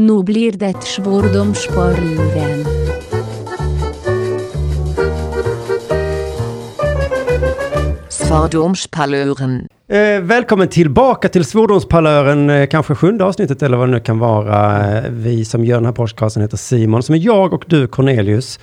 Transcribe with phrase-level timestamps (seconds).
[0.00, 2.64] Nu blir det svordomsparluren.
[8.08, 9.68] Svordomspaluren.
[9.88, 14.88] Eh, välkommen tillbaka till Svordomspalören, eh, kanske sjunde avsnittet eller vad det nu kan vara.
[14.96, 18.58] Eh, vi som gör den här podcasten heter Simon, som är jag och du Cornelius.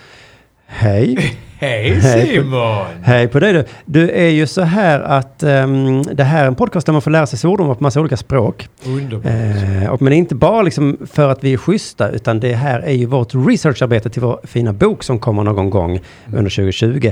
[0.73, 1.35] Hej!
[1.59, 2.27] Hej Hej.
[2.27, 2.85] Simon!
[3.03, 3.65] Hej på dig du.
[3.85, 7.11] Du är ju så här att ehm, det här är en podcast där man får
[7.11, 8.69] lära sig svordomar på massa olika språk.
[8.85, 9.25] Underbart.
[9.25, 12.93] Eh, och men inte bara liksom för att vi är schyssta, utan det här är
[12.93, 17.11] ju vårt researcharbete till vår fina bok som kommer någon gång under 2020.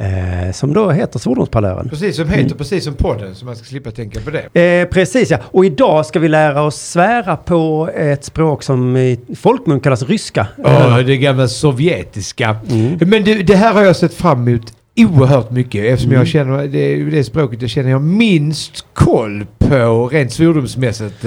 [0.00, 1.88] Eh, som då heter Svordomspalören.
[1.88, 4.60] Precis som heter precis som podden, så man ska slippa tänka på det.
[4.60, 9.20] Eh, precis ja, och idag ska vi lära oss svära på ett språk som i
[9.36, 10.46] folkmun kallas ryska.
[10.64, 12.56] Ja, det gamla sovjetiska.
[12.70, 12.98] Mm.
[13.06, 16.18] Men det, det här har jag sett fram emot oerhört mycket eftersom Mm.
[16.20, 21.24] jag känner det, det språket jag känner jag minst koll på rent svordomsmässigt.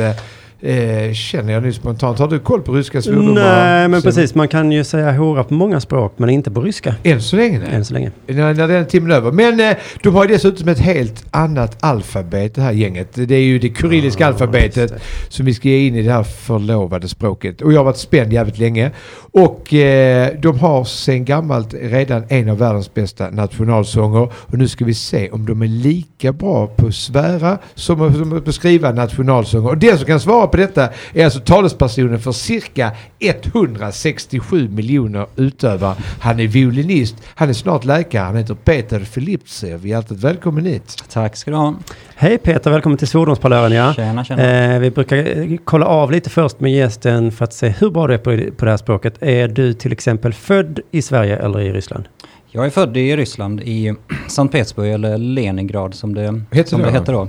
[0.65, 2.19] Eh, känner jag nu spontant.
[2.19, 3.33] Har du koll på ryska svordomar?
[3.33, 4.35] Nej, men precis.
[4.35, 6.95] Man kan ju säga hora på många språk, men inte på ryska.
[7.03, 7.59] Än så länge?
[7.59, 7.67] nej.
[7.71, 8.11] Än så länge.
[8.27, 9.31] När, när den timmen är över.
[9.31, 13.07] Men eh, de har ju dessutom ett helt annat alfabet det här gänget.
[13.13, 14.93] Det är ju det kyrilliska Ja, alfabetet
[15.29, 17.61] som vi ska ge in i det här förlovade språket.
[17.61, 18.91] Och jag har varit spänd jävligt länge.
[19.15, 24.29] Och eh, de har sen gammalt redan en av världens bästa nationalsånger.
[24.33, 28.41] Och nu ska vi se om de är lika bra på att svära som, som
[28.43, 29.69] på att skriva nationalsånger.
[29.69, 35.95] Och den som kan svara på detta är alltså talespersonen för cirka 167 miljoner utövare.
[36.19, 39.87] Han är violinist, han är snart läkare, han heter Peter Filipsev.
[39.87, 41.03] Hjärtligt välkommen hit.
[41.09, 41.75] Tack ska du ha.
[42.15, 43.93] Hej Peter, välkommen till Svordomspalören ja.
[43.93, 44.73] Tjena, tjena.
[44.73, 48.07] Eh, vi brukar eh, kolla av lite först med gästen för att se hur bra
[48.07, 49.23] du är på, på det här språket.
[49.23, 52.07] Är du till exempel född i Sverige eller i Ryssland?
[52.55, 53.93] Jag är född i Ryssland, i
[54.27, 57.27] Sankt Petersburg, eller Leningrad som det, Heter som det heter då.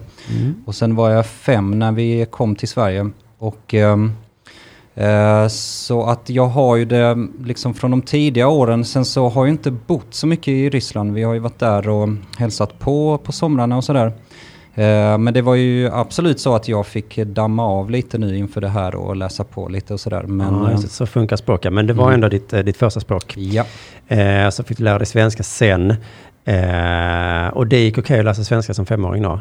[0.66, 3.11] Och sen var jag fem när vi kom till Sverige.
[3.39, 4.12] Och ehm,
[4.94, 8.84] eh, så att jag har ju det liksom från de tidiga åren.
[8.84, 11.14] Sen så har jag inte bott så mycket i Ryssland.
[11.14, 14.12] Vi har ju varit där och hälsat på på somrarna och sådär.
[14.75, 18.61] Eh, Men det var ju absolut så att jag fick damma av lite nu inför
[18.61, 20.23] det här och läsa på lite och sådär.
[20.23, 21.73] Men ja, eh, så funkar språket.
[21.73, 22.15] Men det var Mm.
[22.15, 23.35] ändå ditt, eh, ditt första språk.
[23.37, 23.65] ja.
[24.51, 25.95] Så fick du lära dig svenska sen.
[27.53, 29.41] Och det gick okej att läsa svenska som femåring då?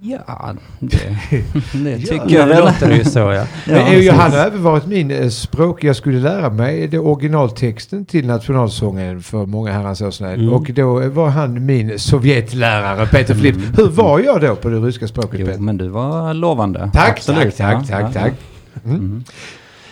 [0.00, 0.98] Ja, det,
[1.72, 2.64] det tycker Ja, jag det väl.
[2.64, 3.44] låter ju så ja.
[3.66, 5.84] Men Ja, jag hade även varit min eh, språk.
[5.84, 10.34] Jag skulle lära mig det originaltexten till nationalsången för många herrans år sedan.
[10.34, 10.52] Mm.
[10.52, 13.56] Och då var han min Sovjetlärare Peter Flipp.
[13.78, 15.60] Hur var jag då på det ryska språket Jo, Peter?
[15.60, 16.90] men du var lovande.
[16.92, 18.32] Tack, Absolut, tack, ja, tack, tack, ja, tack.
[18.74, 18.90] ja.
[18.90, 19.24] Mm.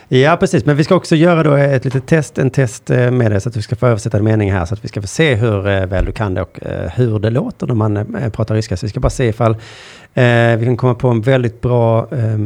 [0.09, 0.65] Ja, precis.
[0.65, 3.49] Men vi ska också göra då ett litet test, en test eh, med det så
[3.49, 5.69] att vi ska få översätta en mening här så att vi ska få se hur
[5.69, 8.77] eh, väl du kan det och eh, hur det låter när man pratar ryska.
[8.77, 9.57] Så vi ska bara se ifall
[10.59, 12.39] vi kan komma på en väldigt bra eh,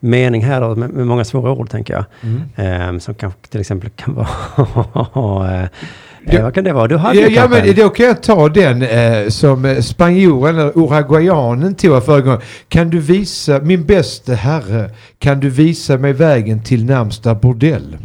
[0.00, 2.04] mening här då med, många svåra ord tänker jag.
[2.20, 2.94] Mm.
[2.94, 5.68] Eh, som kanske till exempel kan vara...
[6.26, 6.88] Det- eh, vad kan det vara?
[6.88, 7.74] Du hade Ja, ja men en.
[7.76, 12.40] då kan jag ta den eh, som eh, spanjoren eller uruguayanen tog förra gången.
[12.68, 17.96] Kan du visa, min bäste herre, kan du visa mig vägen till närmsta bordell?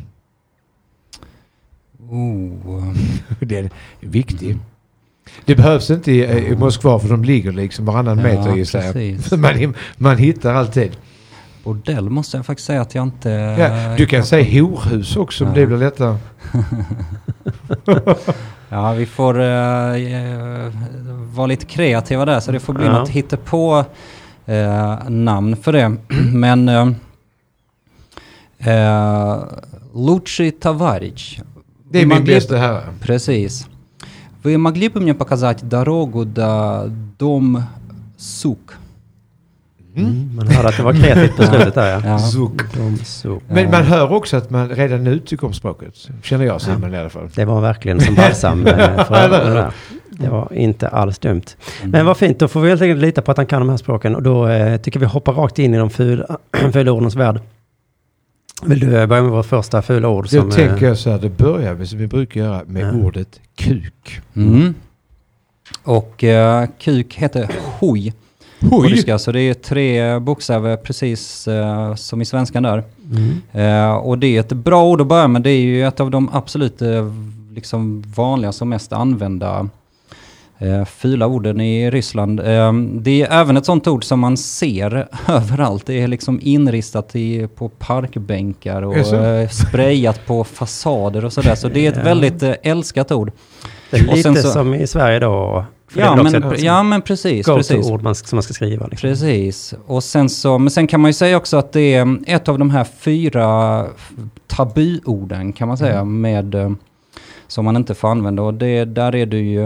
[2.10, 2.94] Oh.
[3.40, 3.70] Den är
[4.00, 4.58] viktig.
[5.46, 8.58] Det behövs inte i, eh, i Moskva för de ligger liksom varannan Ja, meter jag.
[8.94, 9.32] precis.
[9.38, 10.92] Man, man hittar alltid
[11.67, 13.29] Bordell måste jag faktiskt säga att jag inte...
[13.31, 15.57] Ja, du kan säga horhus också om Ja.
[15.61, 16.17] det blir lättare.
[18.69, 20.73] Ja, vi får eh, eh,
[21.35, 22.93] vara lite kreativa där så det får bli Ja.
[22.93, 23.85] något hittepå
[24.47, 25.97] eh, namn för det.
[26.33, 26.89] Men eh,
[28.59, 29.43] eh,
[29.95, 31.41] Лучший товарищ.
[31.91, 32.83] Det är Вы min могли bästa herre.
[33.01, 33.67] Precis.
[34.43, 36.85] Вы могли бы мне показать дорогу до
[37.19, 37.63] дом
[38.17, 38.73] сук?
[39.98, 42.02] Mm, man hörde att det var kreativt på slutet där ja.
[42.06, 42.20] Ja.
[42.20, 42.74] Zuck.
[42.74, 43.42] De så.
[43.50, 45.94] Men man hör också att man redan nu tycker om språket.
[46.24, 47.30] Känner jag Simon i alla fall.
[47.36, 49.72] Det var verkligen som balsam eh, för.
[50.10, 51.42] Det var inte alls dumt.
[51.84, 53.78] Men vad fint, då får vi helt enkelt lita på att han kan de här
[53.78, 54.16] språken.
[54.16, 56.38] Och då eh, tycker vi hoppar rakt in i de fula,
[56.74, 57.40] fula ordens värld.
[58.66, 60.24] Vill du eh, börja med vårt första fula ord?
[60.24, 62.82] Då Som, eh, tänker jag så här, det börjar vi som vi brukar göra med
[62.82, 62.92] Ja.
[62.92, 64.22] ordet kuk.
[64.36, 64.74] Mm.
[65.84, 67.50] Och eh, kuk heter
[67.80, 68.14] hoj
[68.60, 72.84] på ryska, så det är tre bokstäver precis eh, som i svenskan där.
[73.12, 73.42] Mm.
[73.52, 76.12] Eh, och det är ett bra ord att börja med, det är ju ett av
[76.12, 77.12] de absolut eh,
[77.56, 79.70] liksom vanligaste och mest använda
[80.58, 82.40] eh, fula orden i Ryssland.
[82.40, 85.86] Eh, det är även ett sånt ord som man ser överallt.
[85.86, 91.56] Det är liksom inristat i, på parkbänkar och eh, sprayat på fasader och sådär.
[91.56, 93.32] Så det är ett väldigt eh, älskat ord.
[93.92, 96.55] Det är lite så- som i Sverige då För det är Ja väl men, också
[96.55, 97.47] ett ja men precis.
[97.47, 97.77] precis.
[97.77, 98.87] go-to-ord man, som man ska skriva.
[98.87, 99.09] Liksom.
[99.11, 99.75] Precis.
[99.87, 102.59] Och sen så, men sen kan man ju säga också att det är ett av
[102.59, 103.87] de här fyra
[104.47, 106.71] tabuorden kan man säga med eh,
[107.49, 109.65] som man inte får använda och det, där är det ju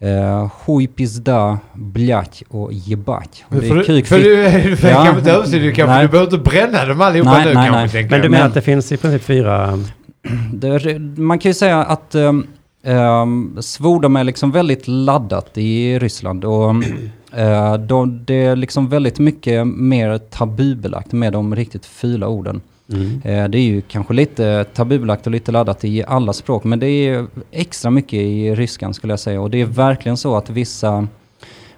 [0.00, 3.44] eh, huj, pizda, blять och jebать.
[3.48, 4.24] Och det För, är du- kuk, för fitt-
[4.70, 4.94] du, för Ja.
[4.94, 6.02] jag kan inte överse, du, kanske, Nej.
[6.06, 7.80] du behöver inte bränna dem allihopa Nej, nu nej, kanske.
[7.80, 7.88] nej.
[7.88, 8.30] tänker Men du jag.
[8.30, 9.78] menar att det finns i princip fyra...
[10.52, 12.46] det, man kan ju säga att um,
[12.85, 16.75] um, svordom är liksom väldigt laddat i Ryssland och
[17.33, 22.61] eh, då, det är liksom väldigt mycket mer tabubelagt med de riktigt fula orden.
[22.93, 23.21] Mm.
[23.23, 26.87] Eh, Det är ju kanske lite tabubelagt och lite laddat i alla språk, men det
[26.87, 29.41] är extra mycket i ryskan skulle jag säga.
[29.41, 31.07] Och det är verkligen så att vissa,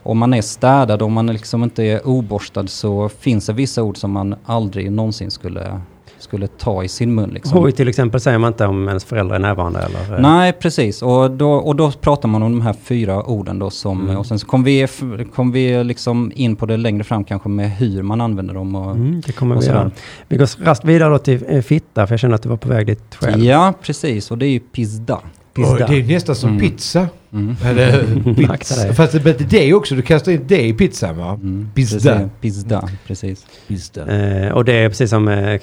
[0.03, 3.97] om man är städad, om man liksom inte är oborstad, så finns det vissa ord
[3.97, 5.81] som man aldrig någonsin skulle,
[6.19, 7.29] skulle ta i sin mun.
[7.29, 7.57] Liksom.
[7.57, 10.19] Hoj till exempel säger man inte om ens föräldrar är närvarande eller?
[10.19, 11.01] Nej, precis.
[11.01, 14.17] Och då, och då pratar man om de här fyra orden då som, Mm.
[14.17, 14.87] och sen så kom vi,
[15.35, 18.75] kom vi liksom in på det längre fram kanske med hur man använder dem.
[18.75, 19.91] Och, Mm, det kommer och vi göra.
[20.27, 22.69] Vi går raskt vidare då till eh, fitta, för jag känner att du var på
[22.69, 23.43] väg dit själv.
[23.43, 24.31] Ja, precis.
[24.31, 25.19] Och det är ju pizda.
[25.57, 25.87] Pizda.
[25.87, 26.61] det är nästan som Mm.
[26.61, 27.07] pizza.
[27.33, 27.55] Mm.
[27.65, 28.03] Eller
[28.57, 28.93] pizza.
[28.93, 29.19] Fast det
[29.49, 31.33] det också, du kastar in det i pizzan va?
[31.33, 31.97] Mm, Pizda.
[32.13, 33.45] Precis, pizda, precis.
[33.67, 34.05] Pizza.
[34.07, 35.59] Eh, och det är precis som eh,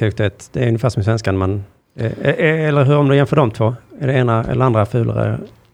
[0.52, 1.36] det är ungefär som i svenskan.
[1.38, 1.64] Man,
[1.98, 3.74] eh, eh, eller hur om du jämför de två?
[4.00, 5.24] Är det ena eller andra fulare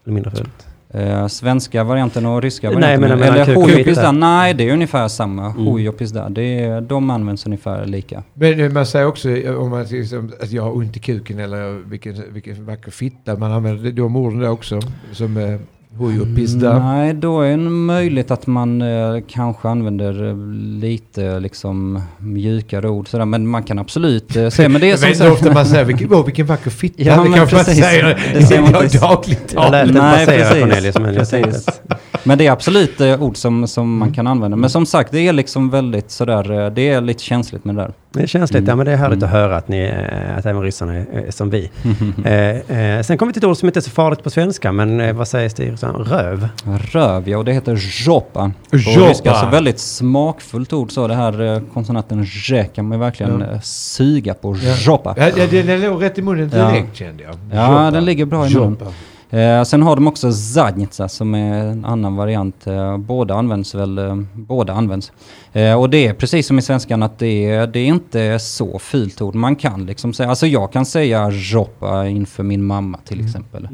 [0.05, 0.67] eller mindre fult?
[0.93, 3.01] Eh, svenska varianten och ryska Nej, varianten.
[3.01, 3.91] men jag menar eller kuk och hoj och pizda.
[3.91, 4.11] pizda.
[4.11, 5.45] Nej, det är ungefär samma.
[5.45, 5.65] Mm.
[5.65, 6.29] Hoj och pizda.
[6.29, 8.23] Det är, de används ungefär lika.
[8.33, 11.39] Men eh, man säger också eh, om man liksom, att jag har ont i kuken
[11.39, 13.37] eller vilken, vilken vacker fitta.
[13.37, 14.79] Man använder de orden där också.
[15.11, 15.59] Som
[15.97, 16.79] hoj och pizda.
[16.79, 20.35] Nej, då är det möjligt att man eh, kanske använder eh,
[20.79, 23.25] lite liksom mjukare ord sådär.
[23.25, 24.69] Men man kan absolut eh, säga.
[24.69, 26.69] Men det är jag som vet så- inte ofta man säger vilken, åh, vilken vacker
[26.69, 27.03] fitta.
[27.03, 27.83] Ja, det men kanske man precis.
[27.83, 28.97] säger Det ser man i inte.
[28.97, 29.71] dagligt Jag tal.
[29.71, 30.59] lät Nej, precis.
[30.61, 31.81] Cornelius, jag Precis.
[32.23, 34.57] Men det är absolut eh, ord som, som man kan använda.
[34.57, 37.81] Men som sagt, det är liksom väldigt sådär, eh, det är lite känsligt med det
[37.81, 37.93] där.
[38.13, 38.69] Det känns lite, Mm.
[38.69, 39.25] ja men det är härligt Mm.
[39.27, 41.69] att höra att, ni, eh, att även ryssarna är, som vi.
[42.25, 42.33] eh,
[42.77, 44.99] eh, sen kommer vi till ett ord som inte är så farligt på svenska, men
[44.99, 46.07] eh, vad sägs det i Ryssland?
[46.07, 46.47] Röv?
[46.91, 48.51] Röv, ja, och det heter jopa.
[48.71, 49.09] På Jopa.
[49.09, 51.07] ryska, så väldigt smakfullt ord så.
[51.07, 53.53] Det här eh, konsonanten j kan man verkligen Ja.
[53.55, 54.57] eh, suga på.
[54.63, 54.75] Ja.
[54.75, 55.13] Jopa.
[55.17, 56.69] Ja, ja, den den låg rätt i munnen Ja.
[56.71, 57.35] direkt kände jag.
[57.53, 57.91] Ja, Joppa.
[57.91, 58.69] den ligger bra i munnen.
[58.79, 58.85] Joppa.
[59.33, 62.67] Eh, sen har de också zadnica som är en annan variant.
[62.67, 65.11] Eh, båda används väl, eh, båda används.
[65.53, 68.79] Eh, och det är precis som i svenskan att det är, det är inte så
[68.79, 69.35] fult ord.
[69.35, 73.27] Man kan liksom säga, alltså jag kan säga joppa inför min mamma till Mm.
[73.27, 73.67] exempel.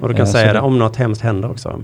[0.00, 1.82] Och du kan Eh, säga det- om något hemskt händer också.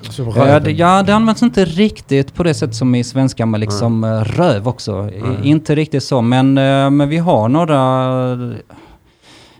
[0.00, 3.60] Som Eh, det, ja, det används inte riktigt på det sätt som i svenska med
[3.60, 5.10] liksom eh, röv också.
[5.10, 5.36] I- Nej.
[5.42, 8.32] Inte riktigt så, men, eh, men vi har några,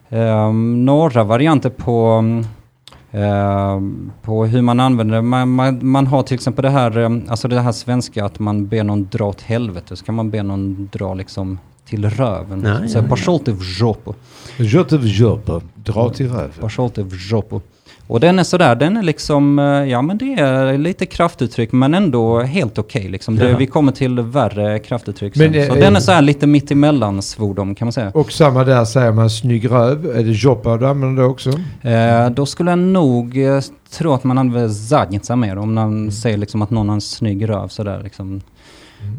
[0.09, 2.25] eh, några varianter på,
[3.13, 5.23] Ehm, på hur man använder det.
[5.23, 8.67] Man, man, man, har till exempel det här, ehm, alltså det här svenska att man
[8.67, 12.59] ber någon dra åt helvete, så kan man be någon dra liksom till röven.
[12.59, 13.09] Nej, så ja, ja.
[13.09, 13.55] Pashol till
[15.75, 16.51] Dra till röven.
[16.61, 17.05] Pashol till
[18.08, 21.94] Och den är sådär, den är liksom, eh, ja men det är lite kraftuttryck men
[21.94, 23.36] ändå helt okej liksom.
[23.36, 23.58] Det, Ja.
[23.58, 25.62] vi kommer till värre kraftuttryck Men, sen.
[25.62, 28.12] eh, Så den är såhär lite mittemellan svordom kan man säga.
[28.14, 30.06] Och samma där säger man snygg röv.
[30.06, 31.50] Är det joppa du använder det också?
[31.82, 33.60] Eh, då skulle jag nog eh,
[33.92, 36.12] tro att man använder zadnica mer om man Mm.
[36.12, 38.42] säger liksom att någon har en snygg röv sådär liksom.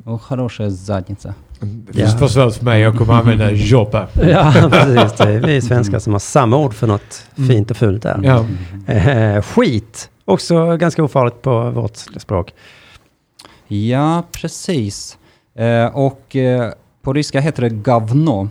[0.04, 1.34] Och хорошая задница.
[1.59, 2.81] Det är för svårt för mig.
[2.81, 4.07] Jag kommer använda joppa.
[4.29, 5.17] Ja, precis.
[5.17, 8.19] Det är vi svenskar som har samma ord för något fint och fult där.
[8.23, 8.45] Ja.
[8.93, 12.53] Eh, skit, också ganska ofarligt på vårt språk.
[13.67, 15.17] Ja, precis.
[15.55, 16.71] Eh, och eh,
[17.01, 18.49] på ryska heter det gavno.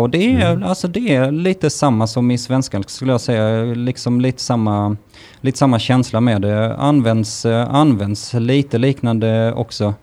[0.00, 0.62] Och det är, Mm.
[0.62, 3.64] alltså det är lite samma som i svenskan skulle jag säga.
[3.74, 4.96] Liksom lite samma,
[5.40, 6.76] lite samma känsla med det.
[6.76, 9.94] Används, används lite liknande också.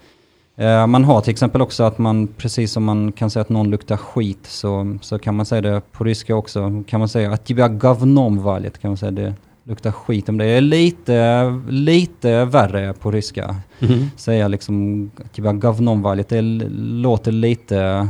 [0.57, 3.69] Eh, man har till exempel också att man, precis som man kan säga att någon
[3.69, 6.83] luktar skit, så, så kan man säga det på ryska också.
[6.87, 9.33] Kan man säga att jag gavnom valet, kan man säga det
[9.63, 10.45] luktar skit om det.
[10.45, 13.55] är lite, lite värre på ryska.
[13.79, 14.09] Mm.
[14.15, 18.07] Säga liksom att jag gavnom valet, det låter lite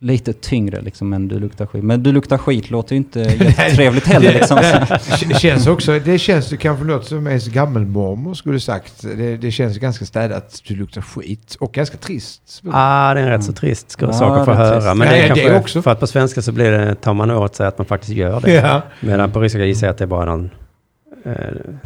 [0.00, 1.84] lite tyngre liksom än du luktar skit.
[1.84, 4.58] Men du luktar skit låter ju inte jättetrevligt heller liksom.
[5.28, 9.02] Det känns också, det känns ju kanske något som ens gammelmormor skulle sagt.
[9.02, 11.56] Det, det känns ganska städat, du luktar skit.
[11.60, 12.62] Och ganska trist.
[12.72, 14.80] Ah, det är en rätt så trist Ja, sak att få det är höra.
[14.80, 14.96] trist.
[14.96, 15.82] Men Ja, det är ja, kanske, det också.
[15.82, 18.40] för att på svenska så blir det, tar man åt sig att man faktiskt gör
[18.40, 18.52] det.
[18.54, 18.82] Ja.
[19.00, 20.50] Medan på ryska gissar jag att det är bara någon
[21.24, 21.34] eh,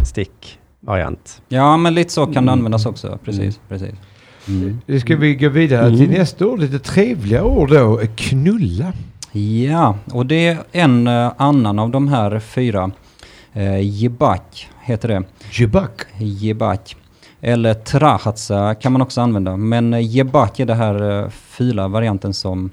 [0.05, 1.43] stickvariant.
[1.49, 2.49] Ja men lite så kan det Mm.
[2.53, 3.19] användas också.
[3.25, 3.91] Precis, precis.
[4.49, 5.01] Mm.
[5.01, 6.11] Ska vi gå vidare till Mm.
[6.19, 8.01] nästa ord, lite trevliga ord då.
[8.17, 8.93] Knulla.
[9.69, 12.91] Ja, och det är en eh, annan av de här fyra.
[13.53, 15.23] Eh, jebak heter det.
[15.53, 16.03] Jebak.
[16.19, 16.97] Jebak.
[17.41, 19.57] Eller trahatsa kan man också använda.
[19.57, 22.71] Men eh, jebak är det här eh, fila varianten som,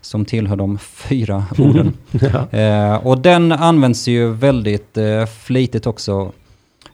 [0.00, 1.92] som tillhör de fyra orden.
[2.10, 2.58] Ja.
[2.58, 6.32] Eh, och den används ju väldigt eh, flitigt också.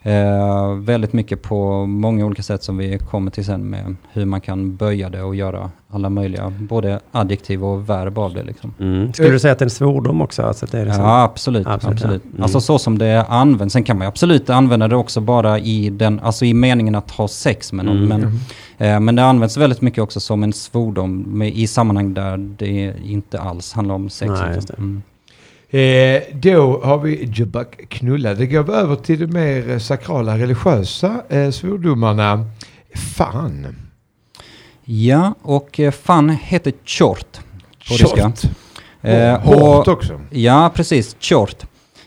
[0.06, 4.40] Eh, väldigt mycket på många olika sätt som vi kommer till sen med hur man
[4.40, 8.42] kan böja det och göra alla möjliga, både adjektiv och verb av det.
[8.42, 8.74] Liksom.
[8.80, 9.12] Mm.
[9.12, 10.42] Skulle du säga att det är en svordom också?
[10.42, 11.04] Alltså att det är liksom...
[11.04, 11.66] Ja, absolut.
[11.66, 12.22] Absolut, absolut.
[12.24, 12.30] ja.
[12.30, 12.42] Mm.
[12.42, 13.72] Alltså så som det används.
[13.72, 17.28] Sen kan man absolut använda det också bara i, den, alltså i meningen att ha
[17.28, 17.96] sex med någon.
[17.96, 18.08] Mm.
[18.08, 18.40] Men,
[18.88, 22.94] eh, men det används väldigt mycket också som en svordom med, i sammanhang där det
[23.04, 24.32] inte alls handlar om sex.
[24.40, 24.60] Nej,
[25.70, 28.34] Eh, då har vi Jebak knulla.
[28.34, 32.44] Det går vi över till de mer eh, sakrala religiösa eh, svordomarna.
[33.16, 33.76] Fan.
[34.84, 37.36] Ja, och eh, fan heter chort
[37.88, 38.22] på ryska.
[38.22, 38.42] Short.
[39.02, 40.20] Eh, Hårt också.
[40.30, 41.16] ja, precis.
[41.20, 41.56] Chort.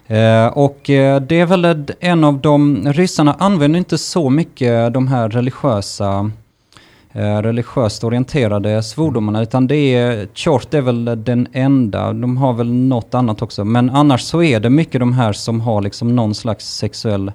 [0.08, 5.08] Eh, och eh, det är väl en av de, ryssarna använder inte så mycket de
[5.08, 6.32] här religiösa,
[7.20, 13.14] religiöst orienterade svordomarna, utan det är, chort är väl den enda, de har väl något
[13.14, 16.66] annat också, men annars så är det mycket de här som har liksom någon slags
[16.76, 17.32] sexuell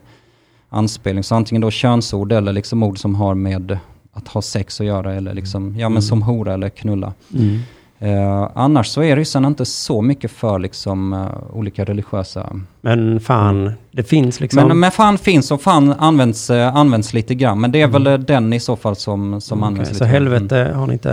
[0.69, 3.79] anspelning, så antingen då könsord eller liksom ord som har med
[4.13, 7.13] att ha sex att göra, eller liksom, ja men som hora eller knulla.
[7.35, 7.59] Mm.
[8.05, 12.47] Eh, annars så är ryssarna inte så mycket för liksom eh, olika religiösa...
[12.81, 14.69] Men fan, det finns liksom...
[14.69, 17.61] Men, men fan finns och fan används, eh, används lite grann.
[17.61, 20.05] Men det är väl eh, den i så fall som, som Okej, används Så lite
[20.05, 20.13] grann.
[20.13, 21.11] helvete har ni inte...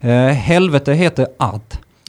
[0.00, 0.28] Mm.
[0.28, 1.60] Eh, helvete heter ad.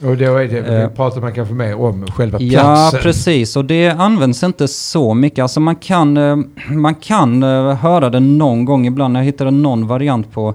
[0.04, 0.88] Och då är det, Eh.
[0.88, 3.00] pratar man kanske mer om själva Ja, platsen.
[3.02, 3.56] precis.
[3.56, 5.42] Och det används inte så mycket.
[5.42, 6.36] Alltså man kan, eh,
[6.70, 9.16] man kan eh, höra det någon gång ibland.
[9.16, 10.54] Jag hittade någon variant på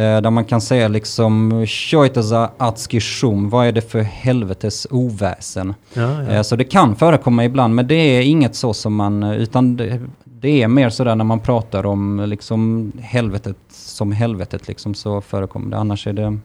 [0.00, 3.50] där man kan säga liksom Tjojtaza atski shum.
[3.50, 5.74] Vad är det för helvetes oväsen?
[5.94, 6.30] Ja, ja.
[6.32, 9.76] Eh, Så det kan förekomma ibland, men det är inget så som man, eh, utan
[9.76, 15.20] det, det är mer sådär när man pratar om liksom helvetet som helvetet liksom så
[15.20, 15.76] förekommer det.
[15.78, 16.38] Annars är det,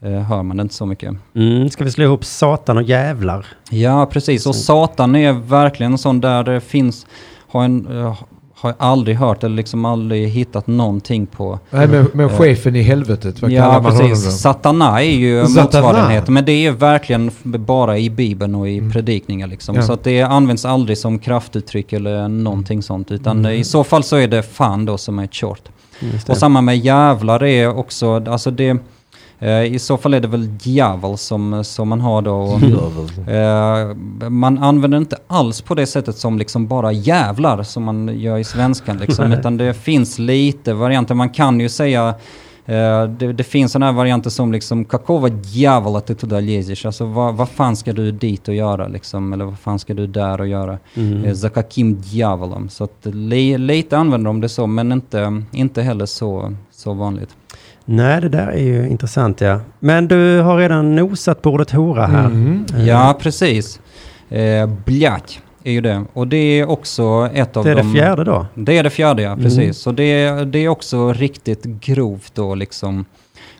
[0.00, 1.14] eh, hör man det inte så mycket.
[1.34, 3.46] Mm, ska vi slå ihop Satan och jävlar?
[3.70, 4.46] Ja, precis.
[4.46, 7.06] Och Satan är verkligen en sån där det finns,
[7.48, 8.16] har, en, eh,
[8.58, 11.58] har aldrig hört eller liksom aldrig hittat någonting på.
[11.70, 12.38] Nej, men, men Eh.
[12.38, 14.24] chefen i helvetet, vad ja, kallar man honom precis.
[14.24, 14.30] då?
[14.30, 15.62] Satana är ju Satana.
[15.88, 19.74] motsvarigheten, men det är verkligen bara i Bibeln och i predikningar liksom.
[19.74, 19.80] Mm.
[19.82, 19.86] Ja.
[19.86, 23.52] Så att det används aldrig som kraftuttryck eller någonting sånt, utan Mm.
[23.52, 25.62] i så fall så är det fan då som är ett short.
[26.28, 28.76] Och samma med jävlar är också, alltså det,
[29.69, 32.33] i så fall är det väl djävul som, som man har då.
[32.33, 32.59] Och,
[33.31, 33.95] Eh,
[34.29, 38.43] man använder inte alls på det sättet som liksom bara jävlar som man gör i
[38.43, 41.15] svenskan liksom, utan det finns lite varianter.
[41.15, 42.07] Man kan ju säga
[42.65, 46.85] eh, det, det finns sådana här varianter som liksom Kakova djävul att du tуда lezis.
[46.85, 49.33] Alltså vad, vad fan ska du dit och göra liksom?
[49.33, 50.77] Eller vad fan ska du där och göra?
[50.95, 51.25] Mm.
[51.25, 52.69] Eh, Zakakim djävulen.
[52.69, 57.29] Så att li, lite använder de det så, men inte, inte heller så, så vanligt.
[57.88, 59.60] Nej, det där är ju intressant ja.
[59.80, 62.26] Men du har redan nosat på ordet hora här.
[62.26, 62.64] Mm.
[62.76, 63.80] Eh, Ja, precis.
[64.28, 66.04] Eh, Bljak är ju det.
[66.12, 67.92] Och det är också ett av Det är de...
[67.92, 68.46] det fjärde då.
[68.54, 69.30] Det är det fjärde, ja.
[69.32, 69.44] Mm.
[69.44, 69.78] Precis.
[69.78, 73.04] Så det, det är också riktigt grovt då liksom.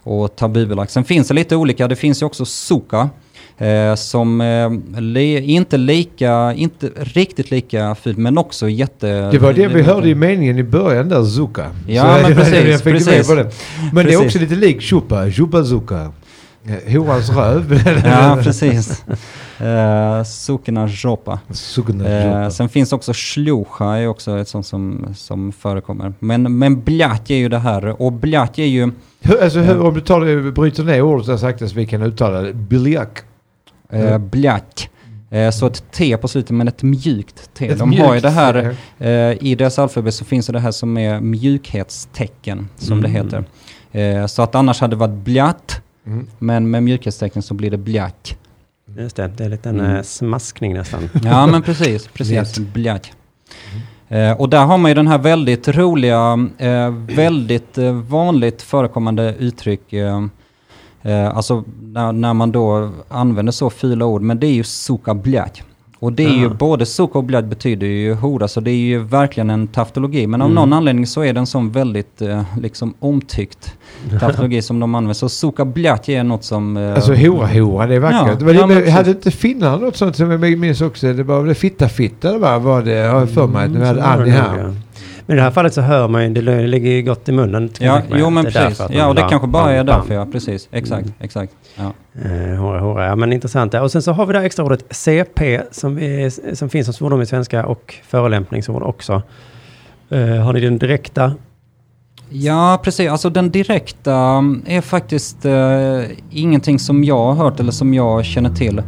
[0.03, 0.91] Och tabubelagt.
[0.93, 1.89] Sen finns det lite olika.
[1.89, 3.09] Det finns ju också suka.
[3.59, 9.31] Eh, som eh, li, inte lika, inte riktigt lika fult, men också jätte...
[9.31, 11.71] Det var det vi hörde i meningen i början där, Zuka.
[11.87, 13.29] Ja, men var det precis, precis.
[13.29, 13.35] Det.
[13.93, 14.21] Men det är Precis.
[14.21, 16.13] också lite lik Chupa, Chupa Zuka.
[16.67, 17.83] Eh, Horans röv.
[18.05, 19.05] Ja, precis.
[19.59, 21.39] Eh, Sukina jopa.
[22.05, 26.13] Eh, sen finns också slucha, är också ett sånt som, som förekommer.
[26.19, 28.93] Men, men bljat är ju det här, och bljat är ju...
[29.21, 32.03] Hur, alltså, hur, om du tar det, bryter ner ordet så sakta så vi kan
[32.03, 32.53] uttala det.
[32.53, 33.23] Biljak.
[33.97, 34.29] Eh, Mm.
[34.29, 34.91] Bljak.
[35.31, 37.69] Eh, så ett T på slutet, men ett mjukt T.
[37.69, 40.53] Ett De har ju mjukt, det här, eh, eh, i deras alfabet så finns det
[40.53, 43.25] det här som är mjukhetstecken, som det Mm.
[43.25, 43.45] heter.
[43.93, 46.27] Eh, så att annars hade det varit bljat, Mm.
[46.39, 48.37] men med mjukhetstecken så blir det bljak.
[48.99, 49.97] Just det, det är lite en Mm.
[49.97, 51.09] eh, smaskning nästan.
[51.25, 52.59] Ja men precis, precis.
[52.59, 52.73] Bljak.
[52.75, 53.13] Bljak.
[54.09, 59.35] Eh, och där har man ju den här väldigt roliga, eh, väldigt eh, vanligt förekommande
[59.39, 59.93] uttryck.
[61.07, 65.15] Eh, alltså när, när man då använder så fula ord, men det är ju suka
[65.15, 65.63] bljak.
[65.99, 66.55] Och det är ju Aha.
[66.55, 70.27] både suka och bljak betyder ju hora, så det är ju verkligen en taftologi.
[70.27, 70.55] Men av Mm.
[70.55, 73.75] någon anledning så är den sån väldigt eh, liksom omtyckt
[74.21, 75.15] taftologi som de använder.
[75.15, 76.77] Så suka bljak är något som...
[76.77, 78.41] Eh, Alltså hora hora, det är vackert.
[78.41, 81.13] Ja, var det, ja, men med- hade inte finnarna något sånt som jag minns också?
[81.13, 82.59] Det var väl fitta fitta va?
[82.59, 82.93] var det?
[82.95, 84.75] Jag har för mig Mm, vi hade var det Annie här.
[85.27, 87.71] Men i det här fallet så hör man ju, det ligger ju gott i munnen.
[87.79, 88.81] Ja, jo men precis.
[88.91, 90.01] Ja, och det bara- kanske bara är bam, bam.
[90.01, 90.27] därför, ja.
[90.33, 90.69] Precis.
[90.73, 91.15] Exakt, Mm.
[91.21, 91.53] exakt.
[91.77, 91.93] Ja.
[92.25, 93.07] Eh, hora, hora.
[93.07, 93.75] Ja, men intressant.
[93.75, 96.95] Och sen så har vi det här extra ordet CP som, är, som finns som
[96.95, 99.23] svordom i svenska och förolämpningsord också.
[100.11, 101.33] Eh, har ni den direkta?
[102.31, 103.11] Ja, precis.
[103.11, 108.25] Alltså den direkta mm, är faktiskt eh, ingenting som jag har hört eller som jag
[108.25, 108.83] känner till.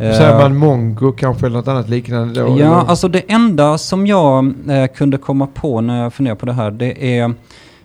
[0.00, 2.46] Eh, Säger man mongo kanske eller något annat liknande då?
[2.48, 2.66] Ja, eller?
[2.90, 6.70] alltså det enda som jag eh, kunde komma på när jag funderar på det här,
[6.70, 7.34] det är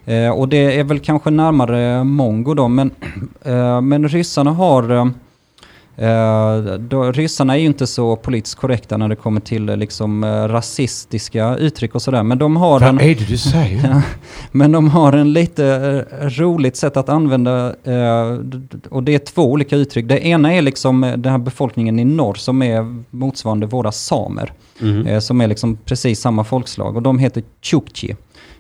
[0.05, 2.91] eh, och det är väl kanske närmare mongo då, men,
[3.43, 5.11] eh, men ryssarna har
[5.95, 10.23] eh, då, ryssarna är ju inte så politiskt korrekta när det kommer till eh, liksom,
[10.23, 12.95] eh, rasistiska uttryck och sådär, men de har en...
[12.95, 13.89] Vad är det du säger?
[13.93, 14.01] Ja,
[14.51, 18.37] men de har en lite eh, roligt sätt att använda eh,
[18.89, 20.05] och det är två olika uttryck.
[20.05, 24.53] Det ena är liksom den här befolkningen i norr som är motsvarande våra samer.
[25.07, 28.15] Eh, som är liksom precis samma folkslag och de heter Chukchi.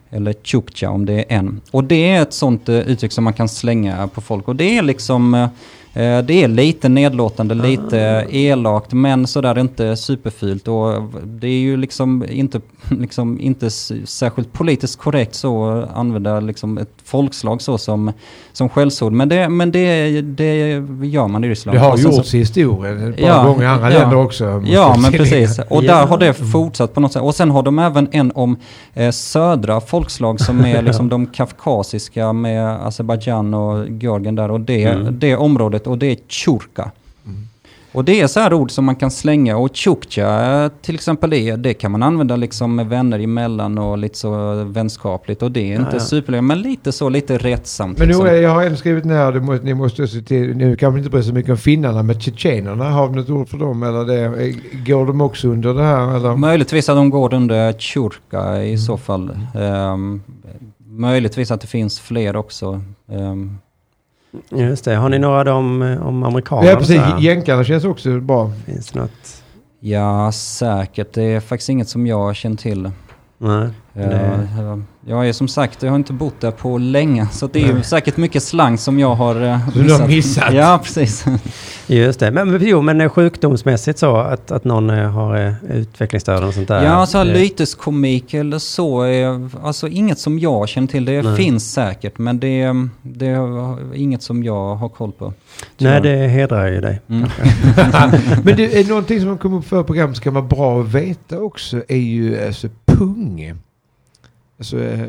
[0.09, 1.61] Eller Chukcha om det är en.
[1.71, 4.81] Och det är ett sånt uttryck som man kan slänga på folk och det är
[4.81, 5.49] liksom
[5.93, 12.25] det är lite nedlåtande, lite elakt men sådär inte superfult och det är ju liksom
[12.29, 18.11] inte, liksom inte särskilt politiskt korrekt så att använda liksom ett folkslag så som,
[18.53, 19.13] som skällsord.
[19.13, 20.55] Men, det, men det, det
[21.03, 21.77] gör man i Ryssland.
[21.77, 23.99] Det har så- gjorts i historien ett par Ja, gånger i andra ja.
[23.99, 24.63] länder också.
[24.65, 25.59] Ja, men precis.
[25.69, 25.93] Och Ja.
[25.95, 27.21] där har det fortsatt på något sätt.
[27.21, 28.57] Och sen har de även en om
[28.93, 34.83] eh, södra folkslag som är liksom de kafkasiska med Azerbajdzjan och Georgien där och det,
[34.83, 35.19] Mm.
[35.19, 36.91] det området och det är Tjurka.
[37.25, 37.37] Mm.
[37.91, 41.55] Och det är så här ord som man kan slänga och tjuktja till exempel det,
[41.55, 45.73] det kan man använda liksom med vänner emellan och lite så vänskapligt och det är
[45.73, 45.99] Ja, inte ja.
[45.99, 47.97] superlätt men lite så lite rättsamt.
[47.97, 48.27] Men nu, liksom.
[48.27, 50.97] är- jag har ändå skrivit ner, det måste, ni måste se till, nu kan man
[50.97, 53.83] inte bry sig så mycket om finnarna, men tjetjenerna, har vi något ord för dem?
[53.83, 54.51] Eller det,
[54.85, 56.15] går de också under det här?
[56.15, 56.35] Eller?
[56.35, 59.37] Möjligtvis att de går under Tjurka i så fall.
[59.55, 60.21] Ehm,
[60.87, 62.81] möjligtvis att det finns fler också.
[63.11, 63.57] Ehm,
[64.49, 64.95] Just det.
[64.95, 66.69] Har ni några om, om amerikaner?
[66.69, 67.01] Ja, precis.
[67.19, 68.51] Jänkarna känns också bra.
[68.65, 69.43] Finns det något?
[69.79, 71.13] ja, säkert.
[71.13, 72.91] Det är faktiskt inget som jag känner till.
[73.37, 73.63] Nej.
[73.93, 74.15] Eh, Det-
[74.57, 77.27] eh, jag är som sagt, jag har inte bott där på länge.
[77.31, 80.53] Så det är ju säkert mycket slang som jag har eh, du har missat.
[80.53, 81.25] Ja, precis.
[81.87, 82.31] Just det.
[82.31, 86.83] Men, jo, men eh, sjukdomsmässigt så att, att någon eh, har utvecklingsstörd och sånt där.
[86.83, 89.01] Ja, så här det- lyteskomik eller så.
[89.01, 91.05] Är, alltså inget som jag känner till.
[91.05, 91.35] Det Nej.
[91.35, 95.33] finns säkert, men det, det är inget som jag har koll på.
[95.77, 97.01] Nej, det hedrar ju dig.
[97.09, 97.23] Mm.
[98.43, 101.39] Men det är någonting som kommer upp för program som kan vara bra att veta
[101.39, 103.53] också är ju alltså pung.
[104.63, 105.05] Alltså eh,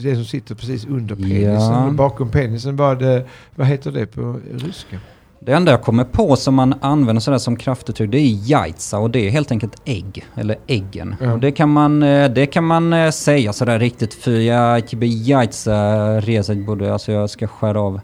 [0.00, 1.90] det som sitter precis under penisen, Ja.
[1.92, 2.76] bakom penisen.
[2.76, 3.22] Vad, eh,
[3.54, 4.96] vad heter det på ryska?
[5.40, 9.10] Det enda jag kommer på som man använder sådär som kraftuttryck det är jajtsa och
[9.10, 11.14] det är helt enkelt ägg, eller äggen.
[11.20, 11.32] Ja.
[11.32, 15.74] Och det kan man, eh, det kan man säga sådär riktigt för jag jajtsa
[16.20, 18.00] rezet både, alltså jag ska skära av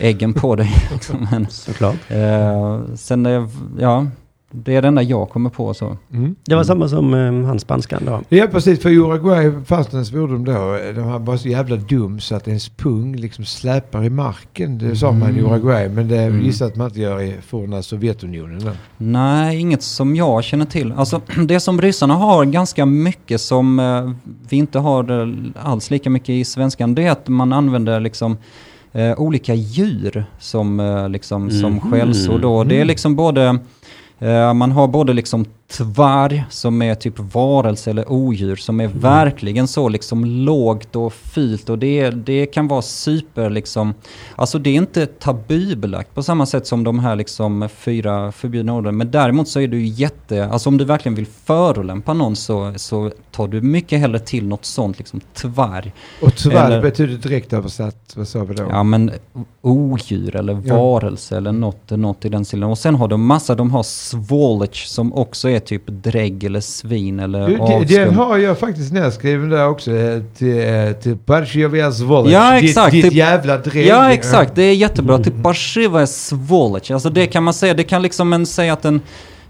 [0.00, 0.70] äggen på dig.
[0.92, 1.28] liksom.
[1.30, 1.96] Men, Såklart.
[2.08, 3.48] eh, sen,
[3.80, 4.06] ja,
[4.50, 5.96] det är det enda jag kommer på så.
[6.12, 6.34] Mm.
[6.44, 8.20] Det var samma som eh, hans spanskan då.
[8.28, 9.52] Ja precis, för Uruguay
[9.92, 10.78] en svordom då.
[10.94, 14.78] De var bara så jävla dum så att ens pung liksom släpar i marken.
[14.78, 15.44] Det sa man i Mm.
[15.52, 15.88] Uruguay.
[15.88, 16.40] Men det Mm.
[16.44, 18.60] gissar att man inte gör i forna Sovjetunionen.
[18.64, 18.70] Då.
[18.96, 20.92] Nej, inget som jag känner till.
[20.96, 24.10] Alltså det som ryssarna har ganska mycket som eh,
[24.48, 28.36] vi inte har alls lika mycket i svenskan, det är att man använder liksom
[28.92, 31.80] eh, olika djur som, eh, liksom, som Mhm.
[31.90, 32.40] skällsord.
[32.40, 32.64] då.
[32.64, 33.58] Det är liksom både
[34.18, 39.68] Eh, man har både liksom tvarg som är typ varelse eller odjur som är verkligen
[39.68, 43.94] så liksom lågt och fult och det, det kan vara super liksom,
[44.36, 48.96] alltså det är inte tabubelagt på samma sätt som de här liksom fyra förbjudna orden
[48.96, 53.10] men däremot så är du jätte, alltså om du verkligen vill förolämpa någon så, så
[53.30, 55.92] tar du mycket hellre till något sånt liksom tvarg.
[56.22, 58.62] Och tyvärr Eller- betyder direkt översatt, vad sa vi då?
[58.70, 59.10] Ja men
[59.62, 60.76] odjur eller Ja.
[60.76, 62.68] varelse eller något, något i den stilen.
[62.70, 67.20] Och sen har de massa, de har svålech som också är typ drägg eller svin
[67.20, 67.86] eller Du, avskum.
[67.88, 69.90] Den har jag faktiskt nedskriven där också.
[69.96, 72.32] eh, Till, eh, till Parshivias Volec.
[72.32, 72.92] Ja, exakt.
[72.92, 73.86] Ditt, ditt jävla drägg.
[73.86, 75.20] Ja exakt, det är jättebra.
[75.42, 76.90] Parshiva är svålech.
[76.90, 79.00] Alltså det kan man säga, det kan liksom en säga att en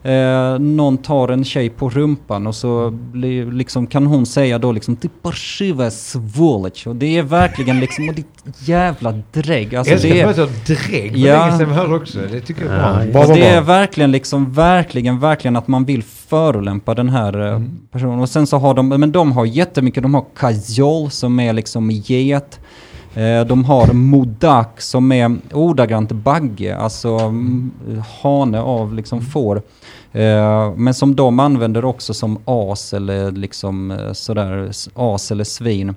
[0.07, 4.73] Eh, någon tar en tjej på rumpan och så blir, liksom, kan hon säga då
[4.73, 6.87] liksom Ty parshiva är svålech.
[6.87, 8.27] Och det är verkligen liksom, och ditt
[8.65, 9.75] jävla drägg.
[9.75, 11.13] Alltså, jag älskar det är, att man säger drägg.
[11.13, 11.35] Det Ja.
[11.35, 12.19] är länge sedan hörde också.
[12.33, 13.05] Det tycker jag är bra.
[13.13, 17.55] Ja, Alltså det är verkligen liksom, verkligen, verkligen att man vill förolämpa den här eh,
[17.57, 17.79] Mm.
[17.93, 18.21] personen.
[18.21, 21.91] Och sen så har de, men de har jättemycket, de har kajol som är liksom
[21.91, 22.61] get.
[23.17, 27.73] Eh, De har modak som är ordagrant bagge, alltså mm,
[28.23, 29.63] hane av liksom får.
[30.13, 35.95] Eh, Men som de använder också som as eller liksom eh, sådär, as eller svin.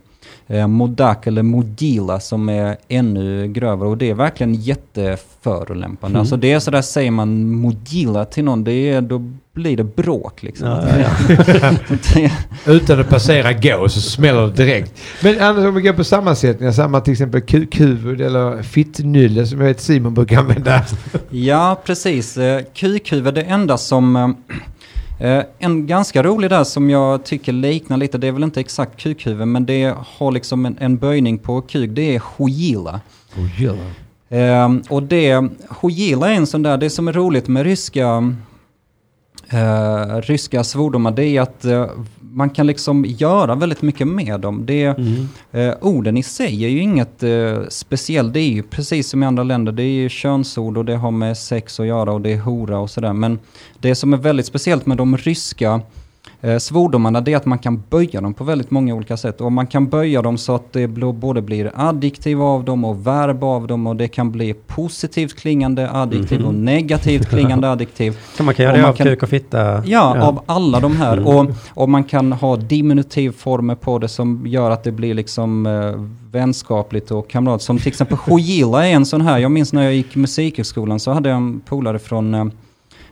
[0.51, 6.11] Eh, Modak eller modila som är ännu grövre och det är verkligen jätteförolämpande.
[6.15, 6.19] Mm.
[6.19, 10.43] Alltså det är sådär, säger man modila till någon, det är, då blir det bråk
[10.43, 10.67] liksom.
[10.67, 10.81] Ja,
[12.13, 12.31] Det-
[12.71, 14.93] Utan att passera gå så smäller det direkt.
[15.23, 19.67] Men annars om vi går på sammansättningar, samma till exempel kukhuvud eller fittnylle som jag
[19.67, 20.81] vet Simon brukar använda.
[21.29, 22.37] Ja, precis.
[22.37, 24.35] Eh, Kukhuvud, det enda som...
[25.19, 29.01] eh, en ganska rolig där som jag tycker liknar lite, det är väl inte exakt
[29.01, 33.01] kukhuvud, men det har liksom en, en böjning på kuk, det är hojila.
[34.29, 38.33] Eh, och det, hojila är en sån där, det som är roligt med ryska,
[39.49, 41.85] eh, ryska svordomar, det är att eh,
[42.39, 44.65] man kan liksom göra väldigt mycket med dem.
[44.65, 45.27] Det, Mm.
[45.51, 48.33] Eh, orden i sig är ju inget eh, speciellt.
[48.33, 49.71] Det är ju precis som i andra länder.
[49.71, 52.79] Det är ju könsord och det har med sex att göra och det är hora
[52.79, 53.13] och sådär.
[53.13, 53.39] Men
[53.79, 55.81] det som är väldigt speciellt med de ryska
[56.59, 59.41] svordomarna det är att man kan böja dem på väldigt många olika sätt.
[59.41, 63.43] Och man kan böja dem så att det både blir adjektiv av dem och verb
[63.43, 68.17] av dem och det kan bli positivt klingande adjektiv och negativt klingande adjektiv.
[68.37, 69.85] Kan man kan göra Och det av kan- kuk och fitta?
[69.85, 71.17] Ja, av alla de här.
[71.17, 71.27] Mm.
[71.27, 76.05] Och, och man kan ha diminutivformer på det som gör att det blir liksom eh,
[76.31, 77.61] vänskapligt och kamrat.
[77.61, 79.37] Som till exempel Hojila är en sån här.
[79.37, 82.45] Jag minns när jag gick musikhögskolan så hade jag en polare från eh,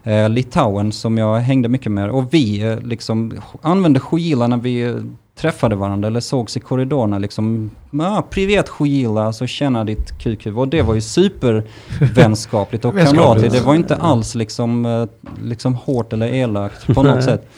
[0.08, 2.10] eh, Litauen som jag hängde mycket med.
[2.10, 4.96] Och vi eh, liksom använde Hojila när vi eh,
[5.36, 7.17] träffade varandra eller sågs i korridorerna.
[7.17, 10.60] Liksom, ah, privet Hojila, så känna ditt kukhuvud.
[10.60, 13.54] Och det var ju supervänskapligt och kamratligt.
[13.54, 15.06] Det var inte alls liksom, eh,
[15.43, 17.50] liksom hårt eller elakt på något sätt.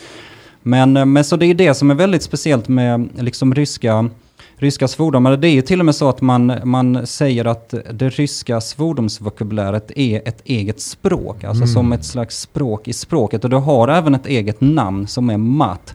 [0.62, 4.10] Men, eh, men så det är det som är väldigt speciellt med liksom ryska,
[4.60, 5.38] ryska svordomar.
[5.38, 9.92] Det är ju till och med så att man, man säger att det ryska svordomsvokabuläret
[9.96, 11.74] är ett eget språk, alltså mm.
[11.74, 13.44] som ett slags språk i språket.
[13.44, 15.94] Och det har även ett eget namn som är mat,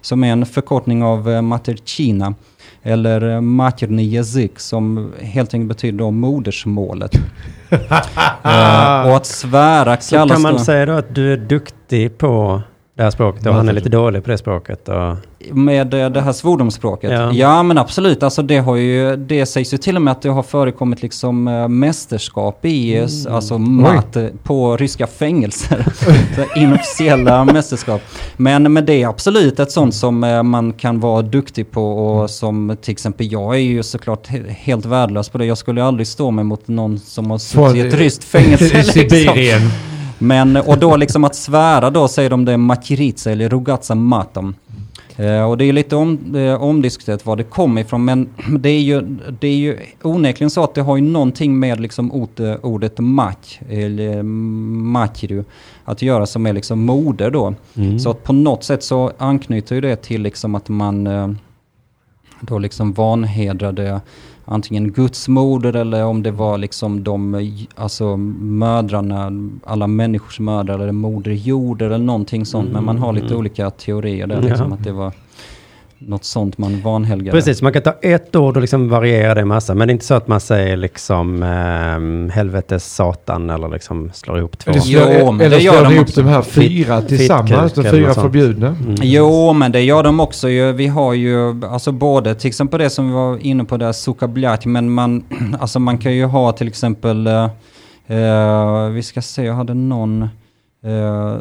[0.00, 2.34] som är en förkortning av eh, materchina
[2.82, 7.14] eller eh, materni jezik som helt enkelt betyder då modersmålet.
[7.14, 7.20] uh,
[9.06, 10.28] och att svära kallas...
[10.28, 10.58] Så kan man då...
[10.58, 12.62] säga då att du är duktig på
[12.94, 14.88] det här språket och han är lite dålig på det språket?
[14.88, 15.16] Och...
[15.52, 17.10] Med eh, det här svordomsspråket?
[17.12, 17.32] Ja.
[17.32, 17.62] Ja.
[17.62, 18.22] men absolut.
[18.22, 21.48] Alltså det, har ju, det sägs ju till och med att det har förekommit liksom
[21.48, 23.08] eh, mästerskap i Mm.
[23.26, 25.86] eh, alltså mat på ryska fängelser.
[26.56, 28.00] Inofficiella mästerskap.
[28.36, 32.76] Men, men det är absolut ett sånt som man kan vara duktig på och som
[32.82, 35.44] till exempel jag är ju såklart he- helt värdelös på det.
[35.46, 38.64] Jag skulle aldrig stå mig mot någon som har suttit i ett ryskt fängelse.
[38.76, 38.92] liksom.
[38.92, 39.60] Sibirien.
[40.18, 44.54] Men, och då liksom att svära då säger de det makiritsa eller rugatsa matam.
[45.18, 48.28] Eh, och det är lite om, eh, omdiskuterat var det kommer ifrån men
[48.58, 49.00] det är, ju,
[49.40, 52.28] det är ju onekligen så att det har ju någonting med liksom
[52.62, 55.44] ordet mak eller makiru
[55.84, 57.54] att göra som är liksom moder då.
[57.74, 57.98] Mm.
[57.98, 61.30] Så att på något sätt så anknyter ju det till liksom att man eh,
[62.40, 64.00] då liksom vanhedrade
[64.48, 69.32] antingen Guds moder eller om det var liksom de, alltså mödrarna,
[69.64, 72.72] alla människors mödrar eller moder jord eller någonting sånt.
[72.72, 75.12] Men man har lite olika teorier där liksom att det var
[75.98, 77.30] något sånt man vanhelgade.
[77.38, 79.74] Precis, man kan ta ett ord och liksom variera det en massa.
[79.74, 84.38] Men det är inte så att man säger liksom eh, helvetes satan eller liksom slår
[84.38, 84.70] ihop två.
[84.70, 86.22] Eller Jo, slår, men eller det gör de ihop också.
[86.22, 88.66] de här fyra Fit- tillsammans, de fyra förbjudna?
[88.68, 88.94] Mm.
[89.02, 90.72] Jo, men det gör de också ju.
[90.72, 94.64] Vi har ju, alltså både till exempel det som vi var inne på där, sukabljat,
[94.66, 95.24] men man,
[95.60, 97.44] alltså man kan ju ha till exempel, eh,
[98.06, 100.22] eh, vi ska se, jag hade någon
[100.84, 101.36] eh,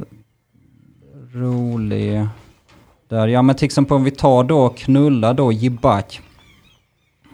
[1.33, 2.25] rolig
[3.07, 6.21] där, ja men till exempel om vi tar då knulla då, jibak.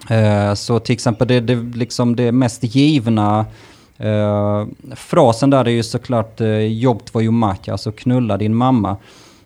[0.09, 3.45] Eh, så till exempel det, det, liksom det mest givna
[3.97, 8.97] eh, frasen där är ju såklart eh, jobb två mak, alltså knulla din mamma.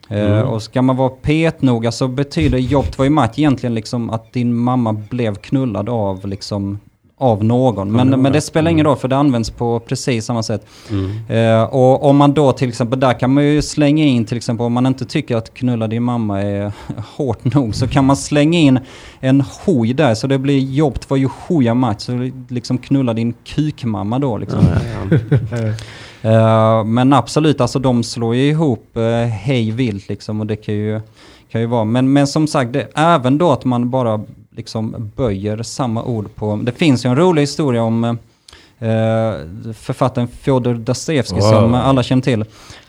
[0.10, 4.56] Eh, och ska man vara petnoga så betyder jobb två mak egentligen liksom att din
[4.56, 6.80] mamma blev knullad av liksom
[7.20, 7.92] av någon.
[7.92, 10.66] Men, men det spelar ingen roll för det används på precis samma sätt.
[11.30, 14.66] Eh, och om man då till exempel, där kan man ju slänga in till exempel
[14.66, 16.72] om man inte tycker att knulla din mamma är
[17.16, 18.80] hårt nog så kan man slänga in
[19.20, 23.34] en hoj där så det blir jobb var ju hoja match så liksom knulla din
[23.44, 24.60] kukmamma då liksom.
[24.62, 25.18] Ja.
[26.22, 30.76] Eh, men absolut, alltså de slår ju ihop uh, hej vilt liksom och det kan
[30.76, 31.02] ju,
[31.52, 31.86] kan ju vara.
[31.86, 34.22] Men, men som sagt, det, även då att man bara
[34.58, 36.56] liksom böjer samma ord på...
[36.63, 38.15] Det finns ju en rolig historia om eh,
[39.74, 41.50] författaren Fjodor Dostojevskij Wow.
[41.52, 42.46] som alla känner till.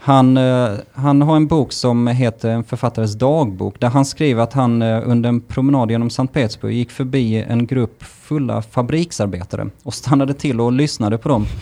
[0.09, 4.53] Han, eh, han har en bok som heter En författares dagbok där han skriver att
[4.53, 9.94] han eh, under en promenad genom Sankt Petersburg gick förbi en grupp fulla fabriksarbetare och
[9.94, 11.47] stannade till och lyssnade på dem.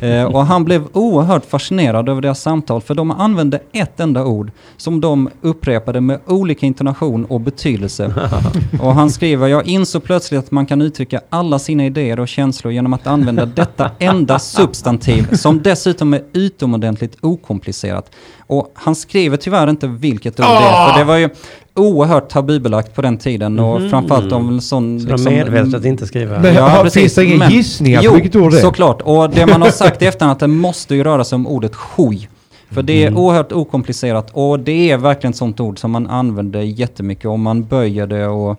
[0.00, 4.50] Eh, och han blev oerhört fascinerad över deras samtal för de använde ett enda ord
[4.76, 8.14] som de upprepade med olika intonation och betydelse.
[8.80, 12.72] Och han skriver, jag insåg plötsligt att man kan uttrycka alla sina idéer och känslor
[12.72, 17.89] genom att använda detta enda substantiv som dessutom är utomordentligt okomplicerat.
[17.98, 18.10] Okomplicerat.
[18.46, 21.28] Och han skriver tyvärr inte vilket ord det är, för det var ju
[21.74, 23.90] oerhört tabubelagt på den tiden och Mhm.
[23.90, 25.00] framförallt om en sån...
[25.00, 26.38] Så de medvetet att inte skriva.
[26.40, 28.60] Men- har- finns det Men- gissningar på jo, vilket ord det är?
[28.62, 29.02] såklart.
[29.02, 31.72] Och det man har sagt i efterhand att det måste ju röra sig om ordet
[31.74, 32.28] skoj.
[32.70, 33.18] För det är Mm.
[33.20, 37.64] oerhört okomplicerat och det är verkligen ett sånt ord som man använder jättemycket om man
[37.64, 38.56] böjer det och,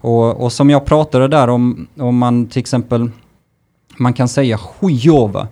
[0.00, 3.10] och, och som jag pratade där om, om man till exempel,
[3.96, 5.46] man kan säga skojova.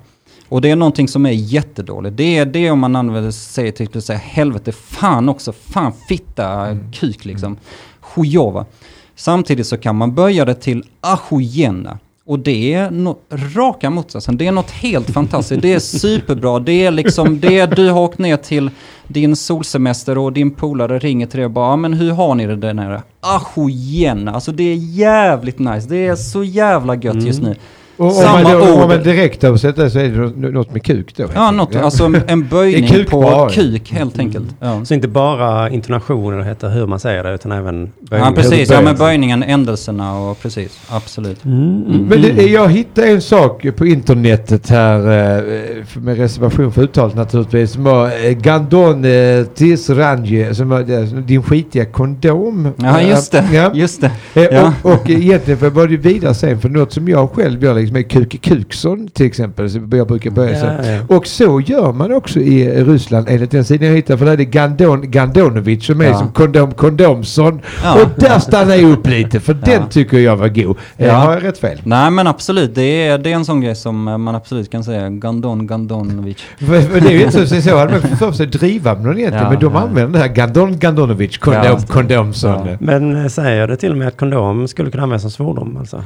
[0.52, 2.16] Och det är någonting som är jättedåligt.
[2.16, 6.78] Det är det om man använder, säger till exempel säga helvete, fan också, fan fitta,
[6.92, 7.56] kuk liksom.
[8.02, 8.66] Skojova.
[9.16, 11.98] Samtidigt så kan man böja det till ahojena.
[12.24, 14.36] Och det är no raka motsatsen.
[14.36, 15.62] Det är något helt fantastiskt.
[15.62, 16.58] Det är superbra.
[16.58, 18.70] Det är liksom det du har åkt ner till
[19.08, 22.56] din solsemester och din polare ringer till dig och bara men hur har ni det
[22.56, 23.02] där nere?
[23.20, 24.32] Ahojena.
[24.32, 25.88] Alltså det är jävligt nice.
[25.88, 27.56] Det är så jävla gött just nu.
[28.02, 28.88] Och om Samma man, då, om ord.
[28.88, 31.24] man direkt översätter så är det nå- något med kuk då?
[31.34, 33.50] Ja, något, alltså en, böjning kuk på bara.
[33.50, 34.46] kuk helt enkelt.
[34.60, 34.84] Ja.
[34.84, 38.70] Så inte bara intonationen heter hur man säger det, utan även Ja, precis.
[38.70, 40.80] Ja, men böjningen, ändelserna och precis.
[40.88, 41.44] Absolut.
[41.44, 42.06] Mm, mm.
[42.06, 47.14] Men det, jag hittade en sak på internetet här, eh, för- med reservation för uttalet
[47.16, 50.82] naturligtvis, som var eh, Gandon eh, Tisranje, som var
[51.26, 52.68] din skitiga kondom.
[52.76, 53.44] Ja, just det.
[53.52, 53.70] Ja.
[53.74, 54.10] Just det.
[54.52, 54.72] Ja.
[54.82, 57.91] Och, och egentligen för jag började vidare sen, för något som jag själv gör liksom
[57.96, 60.78] är Kuke Kuksson till exempel, som jag brukar börja säga.
[60.84, 61.16] Ja, ja.
[61.16, 64.18] Och så gör man också i Ryssland enligt den sidan jag hittade.
[64.18, 66.18] För där är det Gandon, Gandonovic som är Ja.
[66.18, 67.60] som Kondom Kondomsson.
[67.84, 68.02] Ja.
[68.02, 69.72] Och där stannar jag upp lite för Ja.
[69.78, 70.76] den tycker jag var god.
[70.96, 71.12] Eh, Ja.
[71.14, 71.80] Har jag rätt fel?
[71.84, 74.84] Nej men absolut, det är, det är en sån grej som eh, man absolut kan
[74.84, 75.08] säga.
[75.10, 76.36] Gandon, Gandonovic.
[76.58, 79.44] För, det är ju inte så, så hade man för sig driva med någon egentligen.
[79.44, 79.80] Ja, men de ja.
[79.80, 81.78] använder det här Gandon Gandonovic, Kondom, Ja.
[81.88, 82.66] Kondomson.
[82.66, 82.76] Ja.
[82.80, 86.04] Men eh, säger det till och med att kondom skulle kunna användas som svordom alltså?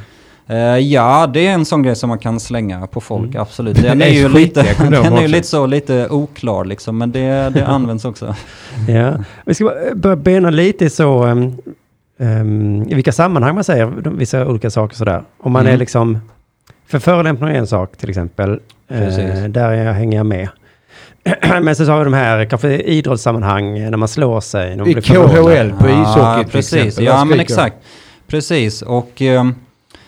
[0.48, 3.40] Eh, ja, det är en sån grej som man kan slänga på folk, Mm.
[3.42, 3.82] absolut.
[3.82, 7.50] Den Det är är ju lite, den är lite så, lite oklar liksom, men det,
[7.54, 8.34] det används också.
[8.88, 9.12] Ja.
[9.46, 11.56] Vi ska eh, börja bena lite så, um,
[12.18, 15.22] um, i vilka sammanhang man säger vissa olika saker sådär.
[15.38, 15.74] Om man Mm.
[15.74, 16.18] är liksom,
[16.88, 19.44] för förolämpning är en sak till exempel, Precis.
[19.48, 20.48] där jag, hänger jag med.
[21.62, 24.70] Men så har vi de här, kanske idrottssammanhang, när man slår sig.
[24.76, 24.94] när man I.
[24.94, 26.74] KHL på ishockey till precis.
[26.74, 27.04] exempel.
[27.04, 27.76] Ja, men exakt.
[28.28, 29.54] Precis, och ehm,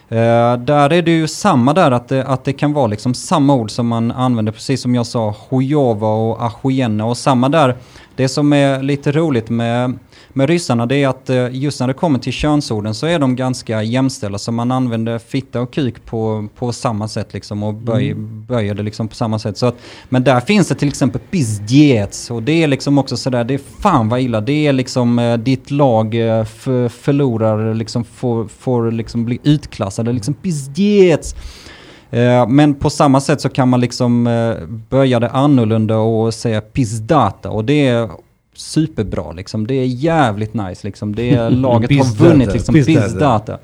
[0.09, 3.55] eh, där är det ju samma där, att det, att det kan vara liksom samma
[3.55, 7.05] ord som man använder, precis som jag sa, hojova och ahojena.
[7.05, 7.77] Och samma där,
[8.17, 9.99] det som är lite roligt med,
[10.39, 13.37] med ryssarna, det är att eh, just när det kommer till könsorden så är de
[13.37, 18.15] ganska jämställda, så man använder fitta och kuk på, på samma sätt liksom och böj,
[18.49, 19.59] böjer det liksom på samma sätt.
[19.59, 19.77] Så att,
[20.09, 23.61] men där finns det till exempel pizdjets och det är liksom också sådär, det är
[23.81, 24.41] fan vad illa.
[24.41, 30.13] Det är liksom eh, ditt lag eh, för, förlorar, liksom får, får liksom bli utklassade,
[30.13, 31.35] liksom pizdjets.
[32.11, 34.25] Eh, men på samma sätt så kan man liksom
[34.91, 38.28] böja det annorlunda och säga pizdata och det är
[38.59, 39.67] superbra liksom.
[39.67, 41.15] Det är jävligt nice liksom.
[41.15, 42.75] Det är, laget har vunnit liksom.
[42.75, 43.59] pizdata.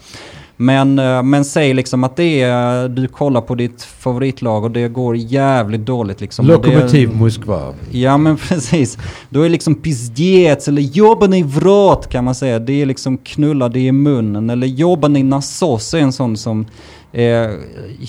[0.57, 4.88] Men, eh, men säg liksom att det är, du kollar på ditt favoritlag och det
[4.88, 6.47] går jävligt dåligt liksom.
[6.47, 7.75] Det- Lokomotiv Moskva.
[7.90, 8.99] Ja men precis.
[9.29, 12.59] Då är liksom pizdjets eller jobben i vrat kan man säga.
[12.59, 14.51] Det är liksom knulla det i munnen.
[14.51, 16.67] Eller jobben i nasos är en sån som
[17.12, 17.57] är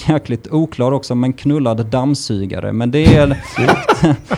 [0.08, 1.15] jäkligt oklar också.
[1.15, 2.73] Men knullad dammsugare.
[2.73, 3.41] Men det är,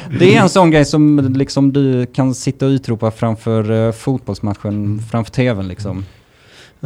[0.19, 5.01] det är en sån grej som liksom du kan sitta och utropa framför eh, fotbollsmatchen,
[5.11, 6.05] framför tvn liksom.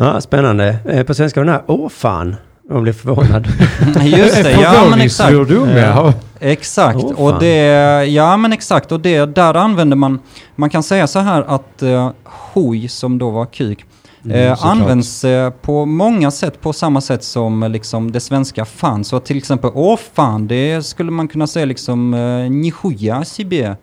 [0.01, 0.75] Ja, spännande.
[0.85, 2.35] Eh, på svenska var den här Åh fan.
[2.69, 3.47] Man blir förvånad.
[4.03, 5.31] Just det, ja men exakt.
[5.51, 6.13] Eh, ja.
[6.39, 10.19] Exakt, oh, och det, ja men exakt, och det, där använder man,
[10.55, 13.85] man kan säga så här att eh, hoj som då var kuk,
[14.29, 18.65] eh, mm, används eh, på många sätt på samma sätt som eh, liksom det svenska
[18.65, 19.03] fan.
[19.03, 23.75] Så till exempel åh fan, det skulle man kunna säga liksom eh, nishuja sibie.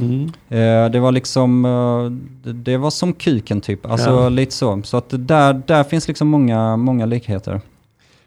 [0.00, 0.32] Mm.
[0.48, 4.28] Eh, det var liksom, eh, det, var som kuken typ, alltså Ja.
[4.28, 4.82] lite så.
[4.84, 7.60] Så att där, där finns liksom många, många likheter.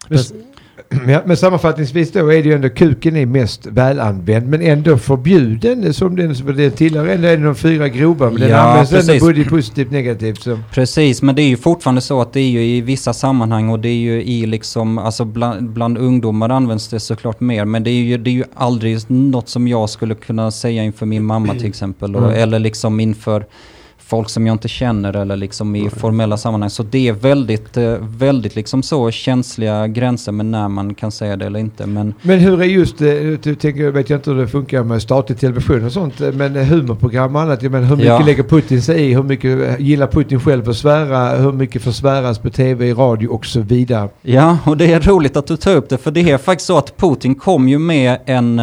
[0.07, 0.19] Men,
[1.07, 5.93] ja, men sammanfattningsvis då är det ju ändå kuken är mest välanvänd men ändå förbjuden
[5.93, 7.07] som den, som den tillhör.
[7.07, 9.09] Ändå är det de fyra grova men den Ja, används precis.
[9.09, 10.41] ändå både positivt och negativt.
[10.41, 10.59] Så.
[10.73, 13.79] Precis, men det är ju fortfarande så att det är ju i vissa sammanhang och
[13.79, 17.65] det är ju i liksom, alltså bland, bland ungdomar används det såklart mer.
[17.65, 21.05] Men det är ju, det är ju aldrig något som jag skulle kunna säga inför
[21.05, 22.15] min mamma till exempel.
[22.15, 22.41] Och, Mm.
[22.43, 23.45] Eller liksom inför
[24.09, 26.69] folk som jag inte känner eller liksom i formella sammanhang.
[26.69, 31.35] Så det är väldigt, eh, väldigt liksom så känsliga gränser med när man kan säga
[31.35, 31.85] det eller inte.
[31.85, 33.07] Men Men hur är just, eh,
[33.43, 36.31] du tänker, jag vet jag inte hur det funkar med statlig television och sånt, eh,
[36.31, 38.19] men humorprogram och annat, jag menar, hur mycket Ja.
[38.25, 39.13] lägger Putin sig i?
[39.13, 41.29] Hur mycket gillar Putin själv att svära?
[41.37, 44.09] Hur mycket får sväras på tv, i radio och så vidare?
[44.21, 46.77] Ja, och det är roligt att du tar upp det, för det är faktiskt så
[46.77, 48.61] att Putin kom ju med en,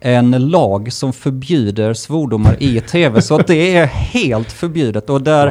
[0.00, 3.22] en lag som förbjuder svordomar i tv.
[3.22, 5.10] Så det är helt förbjudet.
[5.10, 5.46] Och där,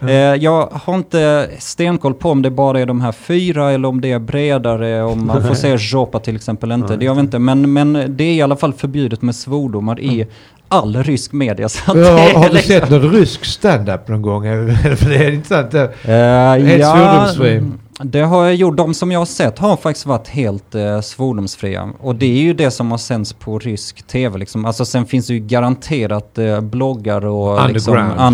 [0.00, 0.10] Wow.
[0.10, 4.00] eh, jag har inte stenkoll på om det bara är de här fyra eller om
[4.00, 6.96] det är bredare, om man får säga jopa till exempel inte.
[6.96, 7.38] Det jag vet inte.
[7.38, 10.26] Men, men det är i alla fall förbjudet med svordomar i
[10.68, 11.68] all rysk media.
[11.68, 11.94] Så Ja,
[12.34, 14.42] har du liksom- sett någon rysk stand-up någon gång?
[14.96, 15.70] För det är intressant.
[15.70, 15.82] det.
[16.04, 17.62] Eh, Helt ja, svordomsfri.
[18.02, 18.76] Det har jag gjort.
[18.76, 21.88] De som jag har sett har faktiskt varit helt eh, svordomsfria.
[22.00, 24.38] Och det är ju det som har sänds på rysk tv.
[24.38, 24.64] Liksom.
[24.64, 28.26] Alltså sen finns det ju garanterat eh, bloggar och liksom, Underground.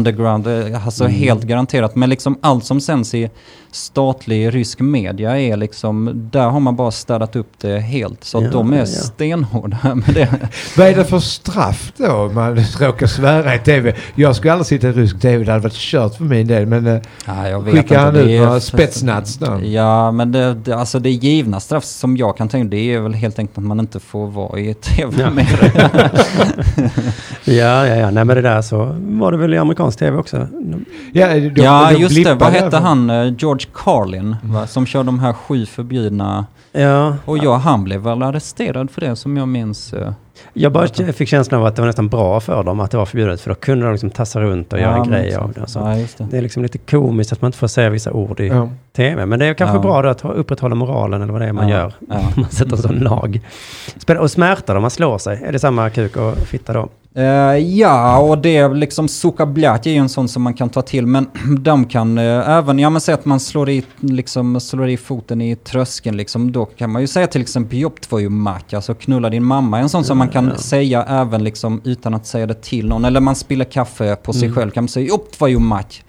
[0.47, 0.75] underground.
[0.75, 1.95] Eh, alltså helt garanterat.
[1.97, 3.31] Men liksom allt som sänds i
[3.73, 8.25] statlig rysk media är liksom, där har man bara städat upp det helt.
[8.25, 8.87] Så att Ja, de är ja.
[8.87, 10.29] stenhårda med det.
[10.77, 13.95] Vad är det för straff då om man råkar svära i tv?
[14.15, 16.67] Jag skulle aldrig sitta i rysk tv, det hade varit kört för min del.
[16.67, 19.50] Men eh, Ja, skickar han ut några spetsnats då?
[19.59, 23.15] Ja, men det, det, alltså det givna straff som jag kan tänka det är väl
[23.15, 25.31] helt enkelt att man inte får vara i tv Ja.
[25.31, 25.73] mer.
[27.45, 28.11] Ja, ja, ja.
[28.11, 30.49] Nej, men det där så var det väl i amerikansk tv också.
[31.13, 32.35] Ja, de, ja, de just det.
[32.35, 33.11] Vad hette han?
[33.11, 34.67] eh, George Carlin, va?
[34.67, 36.47] som kör de här sju förbjudna.
[36.73, 39.95] Ja, Och ja, han blev väl arresterad för det som jag minns.
[40.53, 43.07] Jag bara fick känslan av att det var nästan bra för dem att det var
[43.07, 43.41] förbjudet.
[43.41, 45.45] För då kunde de liksom tassa runt och Ja, göra grejer exakt.
[45.45, 45.67] av det.
[45.67, 45.85] Så Ja,
[46.19, 46.31] det.
[46.31, 48.69] det är liksom lite komiskt att man inte får säga vissa ord i Ja.
[48.97, 49.27] tv.
[49.27, 49.83] Men det är kanske Ja.
[49.83, 51.95] bra då att upprätthålla moralen eller vad det är man Ja, gör.
[52.09, 52.21] ja.
[52.37, 53.41] man sätter en sån lag.
[54.21, 55.43] Och smärta om man slår sig.
[55.45, 56.89] Är det samma kuk och fitta då?
[57.15, 57.25] Eh,
[57.57, 61.07] ja, och det är liksom sukabljat är ju en sån som man kan ta till.
[61.07, 61.27] Men
[61.61, 65.41] de kan eh, även, ja men säg att man slår i, liksom, slår i foten
[65.41, 66.53] i tröskeln liksom.
[66.53, 69.79] Då kan man ju säga till exempel jobb tvoju mak, alltså knulla din mamma.
[69.79, 73.05] En sån som man kan säga även liksom utan att säga det till någon.
[73.05, 76.03] Eller man spiller kaffe på sig själv kan man säga jobb tvoju mak.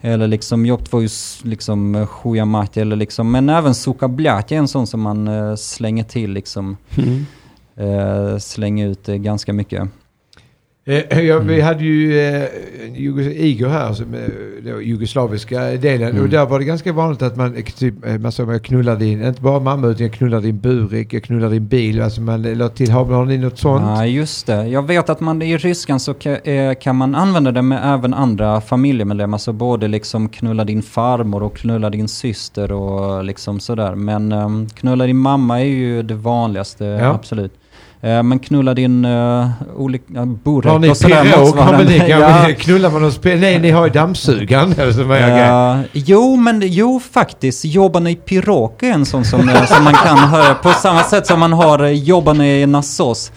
[0.00, 2.76] Eller liksom jobb tvoju s- liksom sjuja mak.
[2.76, 6.76] Eller liksom, men även sukabljat är en sån som man eh, slänger till liksom.
[7.76, 9.88] Eh, slänger ut ganska mycket.
[10.88, 12.44] Eh, ja, vi hade ju eh,
[12.96, 14.20] Jugos- Igor här, som, eh,
[14.82, 16.20] jugoslaviska delen.
[16.20, 18.96] Och där var det ganska vanligt att man, eh, typ, eh, man sa jag knullar
[18.96, 22.02] din, inte bara mamma utan jag knullar din burik, jag knullar din bil.
[22.02, 23.82] Alltså man la till, har, har ni något sånt?
[23.86, 24.66] Ja, just det.
[24.68, 26.36] Jag vet att man i ryskan så ka,
[26.80, 29.38] kan man använda det med även andra familjemedlemmar.
[29.38, 33.94] Så både liksom knulla din farmor och knulla din syster och liksom sådär.
[33.94, 37.06] Men um, knulla din mamma är ju det vanligaste, Ja.
[37.14, 37.52] absolut.
[38.00, 41.56] Eh, men knulla din uh, olika burek Har ni och sådär pirog?
[41.56, 42.46] Har ni, Ja.
[42.58, 43.40] Knullar man och spelar?
[43.40, 44.74] Nej, ni har ju dammsugaren.
[44.78, 47.64] Eh, jo, men jo faktiskt.
[47.64, 50.54] Jobbarna i Pirok är en sån som, eh, som man kan höra.
[50.54, 53.32] På samma sätt som man har eh, jobbarna i Nasos.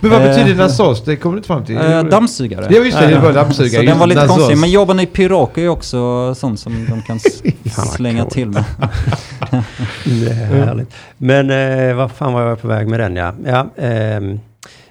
[0.00, 1.04] Men vad Eh, betyder nasos?
[1.04, 1.76] Det kommer du inte fram till.
[1.76, 2.66] Eh, dammsugare.
[2.70, 3.06] Ja, just det.
[3.06, 3.82] Det var dammsugare.
[3.82, 4.36] Så den var lite Nasos.
[4.36, 4.58] konstig.
[4.58, 7.20] Men jobben i Pirok är också sånt som de kan
[7.96, 8.34] slänga coolt.
[8.34, 8.64] till med.
[10.04, 10.90] Det är härligt.
[11.18, 11.50] Men
[11.90, 13.32] eh, vad fan var jag på väg med den ja?
[13.46, 13.66] ja
[14.14, 14.40] ehm,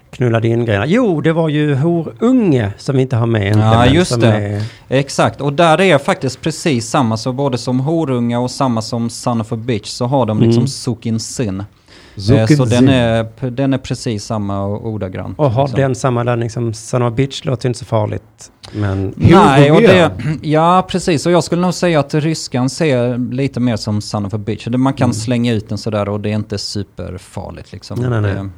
[0.10, 0.86] knulla din grejerna.
[0.86, 4.28] Jo, det var ju horunge som vi inte har med egentligen, Ja, just det.
[4.38, 7.18] Är, Exakt, och där är faktiskt precis samma.
[7.18, 10.60] Så både som horunga och samma som son of a bitch så har de liksom
[10.62, 10.68] Mm.
[10.68, 11.60] sukin sin.
[11.60, 15.40] Eh, Så den är, den är precis samma och ordagrant.
[15.40, 15.80] och har liksom.
[15.82, 18.52] den samma laddning som Son of a Bitch låter inte så farligt.
[18.74, 20.12] Men Nej, och Horunge, det,
[20.50, 21.26] ja precis.
[21.26, 24.68] Och jag skulle nog säga att ryskan ser lite mer som son of a bitch.
[24.68, 28.00] Man kan slänga ut den sådär och det är inte superfarligt liksom.
[28.00, 28.34] Nej, nej, nej.
[28.34, 28.50] Det-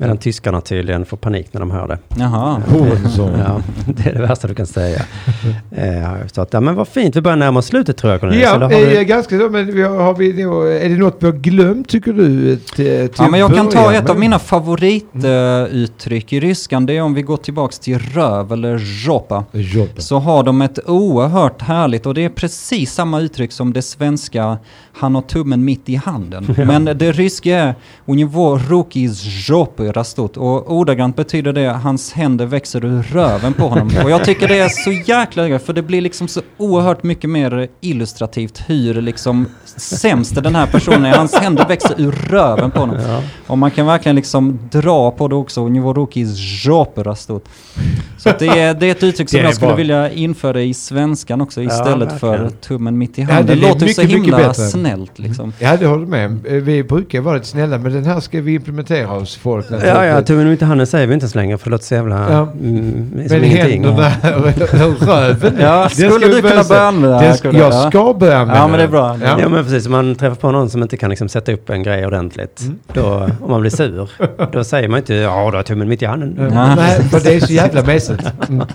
[0.00, 1.98] Medan tyskarna tydligen får panik när de hör det.
[2.18, 2.62] Jaha.
[3.18, 5.02] ja, det är det värsta du kan säga.
[5.70, 8.20] Eh, så att, ja, men vad fint, vi börjar närma oss slutet tror jag.
[8.20, 8.42] Cornelius.
[8.42, 9.04] Ja, eh, du...
[9.04, 9.48] ganska så.
[9.48, 12.52] Men vi har, har vi, är det något vi har glömt tycker du?
[12.52, 14.10] Eh, till, till ja, men jag kan ta ett men...
[14.10, 16.86] av mina favorituttryck i ryskan.
[16.86, 19.44] Det är om vi går tillbaka till röv eller ropa.
[19.52, 20.00] Jobba.
[20.00, 24.58] Så har de ett oerhört härligt, och det är precis samma uttryck som det svenska,
[24.92, 26.46] han har tummen mitt i handen.
[26.58, 26.64] Ja.
[26.64, 27.74] Men det ryska är,
[28.06, 30.36] ungefär rokis ropa dråpyra stort.
[30.36, 33.90] Och ordagrant betyder det att hans händer växer ur röven på honom.
[34.04, 37.68] Och jag tycker det är så jäkla för det blir liksom så oerhört mycket mer
[37.80, 41.16] illustrativt hur liksom sämst den här personen är.
[41.16, 42.96] Hans händer växer ur röven på honom.
[43.00, 43.22] Ja.
[43.46, 45.68] Och man kan verkligen liksom dra på det också.
[45.68, 46.26] Njivoroki
[46.64, 47.44] dråpyra stort.
[48.18, 49.76] Så det är, det är ett uttryck som jag skulle bara...
[49.76, 53.46] vilja införa i svenskan också istället ja, för tummen mitt i handen.
[53.46, 55.52] Ja, det, det låter mycket, så himla snällt liksom.
[55.58, 56.30] Ja, det håller med.
[56.42, 59.66] Vi brukar vara lite snälla men den här ska vi implementera oss folk.
[59.84, 61.94] Ja, ja, tummen mitt i handen säger vi inte så länge för det låter så
[61.94, 62.32] jävla...
[62.32, 62.40] Ja.
[62.60, 63.84] Mm, Men ingenting.
[63.84, 65.56] händerna och röven.
[65.60, 67.88] Ja, det skulle ska du kunna börja använda Det det, ska, jag jag.
[67.92, 69.16] ska börja använda Ja, men det är bra.
[69.24, 69.36] Ja.
[69.40, 71.82] Ja men precis, om man träffar på någon som inte kan liksom sätta upp en
[71.82, 72.60] grej ordentligt.
[72.60, 72.78] Mm.
[72.92, 74.10] Då, om man blir sur,
[74.52, 76.34] då säger man inte ja du har tummen mitt i handen.
[76.54, 76.74] Ja.
[76.74, 78.22] Nej, för det är så jävla mesigt.
[78.48, 78.66] Mm.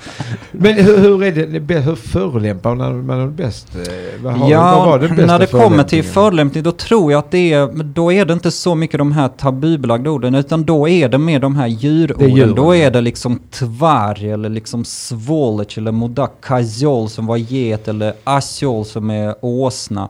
[0.52, 3.68] Men hur, hur är det, hur förolämpar man man är bäst?
[3.76, 3.82] Eh,
[4.24, 7.20] Vad, har, vad Ja, var den bästa när det kommer till förolämpning då tror jag
[7.20, 10.68] att det är, då är det inte så mycket de här tabubelagda orden utan men
[10.68, 12.36] då är det med de här djurorden.
[12.36, 17.88] djuren, Då är det liksom tvarg eller liksom svålec eller modak kazjol som var get
[17.88, 20.10] eller asjol som är åsna.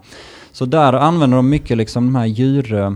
[0.56, 2.74] Så där använder de mycket liksom de här djur...
[2.74, 2.92] Eh,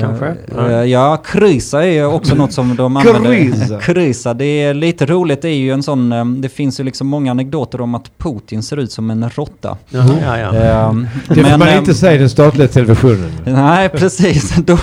[0.00, 0.26] kanske?
[0.26, 0.90] eh, Nej.
[0.90, 3.80] Ja, krysa är också något som de använder.
[3.80, 4.34] Krysa.
[4.42, 7.80] Det är lite roligt, det är ju en sån, det finns ju liksom många anekdoter
[7.80, 9.76] om att Putin ser ut som en råtta.
[9.90, 10.88] Jaha, ja, ja.
[10.90, 13.30] Ehm, Det får man inte säga i den statliga televisionen.
[13.44, 14.56] Nej, precis.
[14.66, 14.78] Då,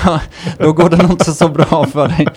[0.57, 2.27] då går det nog inte så bra för dig.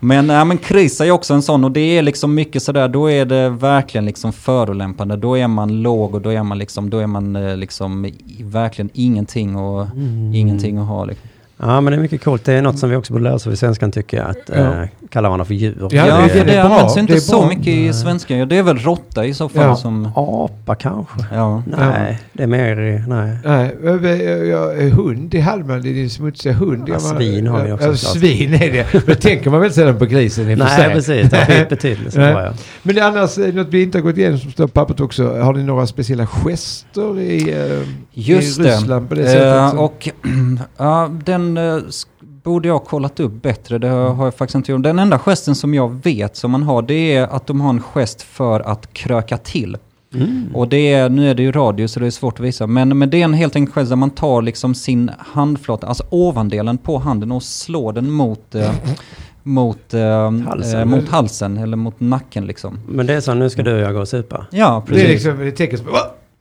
[0.00, 3.10] Men, ja, men krysa är också en sån och det är liksom mycket sådär, då
[3.10, 5.16] är det verkligen liksom förolämpande.
[5.16, 9.56] Då är man låg och då är man liksom, då är man liksom verkligen ingenting
[9.56, 9.86] och
[10.34, 11.04] ingenting att ha.
[11.04, 11.28] Liksom.
[11.58, 12.44] Ja, men det är mycket coolt.
[12.44, 14.30] Det är något som vi också borde lära oss av i svenskan tycker jag.
[14.30, 14.54] Att Ja.
[14.82, 15.88] eh, kalla varandra för djur.
[15.90, 16.72] Ja, det- det det, är bra.
[16.74, 17.48] används Det inte är så bra.
[17.48, 18.44] mycket i svenska.
[18.46, 19.76] Det är väl råtta i så fall Ja.
[19.76, 20.08] som...
[20.16, 21.18] Apa kanske?
[21.32, 21.62] Ja.
[21.78, 22.80] Nej, det är mer...
[22.80, 23.36] i- Nej.
[23.44, 26.88] Nej, äh, ja, hund, det hade man, det är din smutsiga hund.
[26.88, 29.06] Ja, svin har vi också Ja, svin är det.
[29.06, 30.94] Men tänker man väl sällan på grisen i och för Nej, sig.
[30.94, 31.30] precis.
[31.30, 32.18] Det har betydelse.
[32.20, 32.32] Nej.
[32.32, 32.52] ja.
[32.82, 35.00] Men det är annars, eh, något vi inte har gått igenom som står på pappret
[35.00, 35.38] också.
[35.40, 38.68] Har ni några speciella gester i, eh, Just i det.
[38.76, 39.54] Ryssland på det sättet?
[39.54, 40.08] Eh, som- och
[40.76, 43.78] ja, den eh, sk- borde jag ha kollat upp bättre.
[43.78, 44.82] Det har jag faktiskt inte gjort.
[44.82, 47.80] Den enda gesten som jag vet som man har det är att de har en
[47.82, 49.76] gest för att kröka till.
[50.14, 50.46] Mm.
[50.54, 52.66] Och det är, nu är det ju radio så det är svårt att visa.
[52.66, 56.04] Men, men det är en helt enkelt gest där man tar liksom sin handflata, alltså
[56.10, 58.70] ovandelen på handen och slår den mot, eh,
[59.42, 60.80] mot, eh, Halsen.
[60.80, 62.78] eh, mot halsen eller mot nacken liksom.
[62.88, 64.46] Men det är så, nu ska du och jag gå och supa.
[64.50, 65.08] Ja, det är precis.
[65.08, 65.78] liksom, det är tecken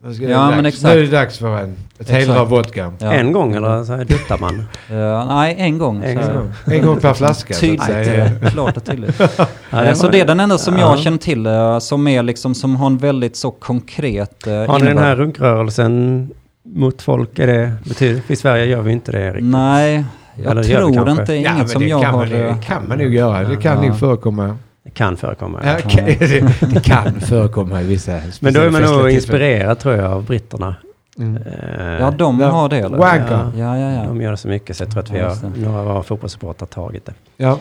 [0.07, 0.13] på, "Va?
[0.13, 0.83] Nu ska det Ja, men exakt.
[0.95, 2.93] Nu är det dags för en, ett helrör vodka.
[2.99, 3.11] Ja.
[3.13, 4.63] En gång eller så här duttar man?
[4.89, 6.03] Eh, nej, en gång.
[6.03, 6.51] En så gång.
[6.65, 7.53] En gång per flaska.
[7.53, 9.21] så att Tydligt, eh, klart och tydligt.
[9.69, 10.79] Ja, så det är den enda som Ja.
[10.81, 14.59] jag känner till eh, som är liksom, som har en väldigt så konkret eh, Har
[14.61, 15.03] ni den innebörd.
[15.03, 16.29] här runkrörelsen
[16.75, 17.39] mot folk?
[17.39, 19.45] Är det betyder, I Sverige gör vi inte det riktigt.
[19.45, 20.05] Nej,
[20.43, 21.11] jag Eller tror kanske?
[21.21, 22.19] inte, Ja, inget men som det jag kan har...
[22.19, 23.43] man, det eh, kan man nog göra.
[23.49, 23.89] Det kan Ja.
[23.89, 24.57] nog förekomma.
[24.87, 25.59] Det kan förekomma.
[25.65, 26.17] Ja, okej.
[26.73, 30.75] det, kan förekomma i vissa Men då är man nog inspirerad tror jag av britterna.
[31.19, 31.37] Mm.
[31.37, 32.49] Eh, Ja, de Ja.
[32.49, 32.97] har det eller?
[32.97, 33.51] Wanker.
[33.57, 34.03] Ja, ja, ja.
[34.03, 36.03] De gör det så mycket så jag tror att vi Ja, har, några av våra
[36.03, 37.13] fotbollssupportrar tagit det.
[37.37, 37.59] Ja.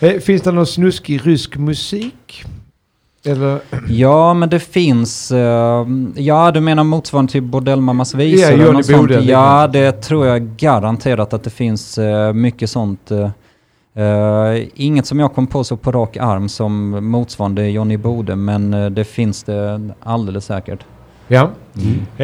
[0.00, 2.44] Eh, Finns det någon snuskig rysk musik?
[3.24, 3.58] Eller?
[3.88, 5.30] Ja, men det finns...
[5.32, 5.86] eh,
[6.16, 8.40] ja, du menar motsvarande till Bordellmammas visor?
[8.42, 8.98] Ja, eller Johnny något sånt.
[8.98, 13.10] Bode, Ja, det tror jag garanterat att det finns eh, mycket sånt.
[13.10, 13.30] eh,
[13.94, 18.74] eh, inget som jag kom på så på rak arm som motsvarande Johnny Bode, men
[18.74, 20.84] eh, det finns det alldeles säkert.
[21.30, 21.50] Ja.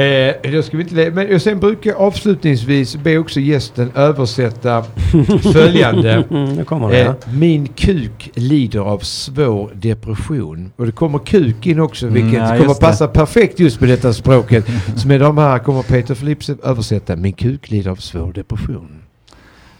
[0.00, 3.90] Eh, då ska vi inte le- Men jag sen brukar jag avslutningsvis be också gästen
[3.94, 4.82] översätta
[5.52, 6.12] följande.
[6.30, 7.00] Mm, det.
[7.00, 7.14] Eh, ja.
[7.32, 10.72] min kuk lider av svår depression.
[10.76, 12.80] Och det kommer kuk in också, Mm, vilket ja, kommer det.
[12.80, 14.66] passa perfekt just med detta språket.
[14.96, 17.16] Så med de här kommer Peter Philips översätta.
[17.16, 18.88] Min kuk lider av svår depression.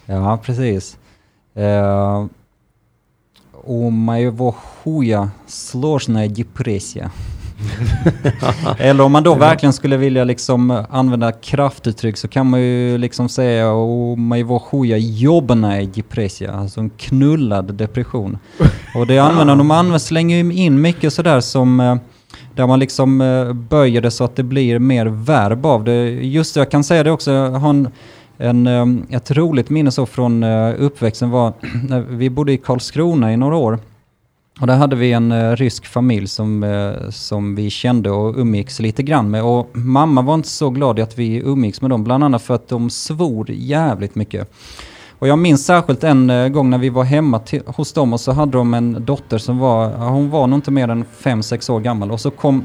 [0.07, 0.97] Ja, precis.
[1.56, 2.28] Eh,
[3.64, 7.12] у моего хуя сложная депрессия.
[8.78, 13.30] Eller om man då verkligen skulle vilja liksom använda kraftuttryck så kan man ju liksom
[13.30, 18.38] säga у моего хуя ёбаная депрессия, alltså en knullad depression.
[18.96, 21.96] Och det använder de använder, slänger ju in mycket sådär som eh,
[22.56, 26.10] där man liksom eh, böjer det så att det blir mer verb av det.
[26.10, 27.92] Just det, jag kan säga det också, jag har
[28.39, 31.53] en, ehm, ett roligt minne så från eh, uppväxten var
[31.89, 33.79] när vi bodde i Karlskrona i några år.
[34.61, 38.81] Och där hade vi en eh, rysk familj som, eh, som vi kände och umgicks
[38.81, 39.43] lite grann med.
[39.43, 42.55] Och mamma var inte så glad i att vi umgicks med dem, bland annat för
[42.55, 44.51] att de svor jävligt mycket.
[45.19, 48.33] Och jag minns särskilt en gång när vi var hemma till, hos dem och så
[48.33, 52.11] hade de en dotter som var, hon var nog inte mer än 5-6 år gammal.
[52.11, 52.65] Och så kom,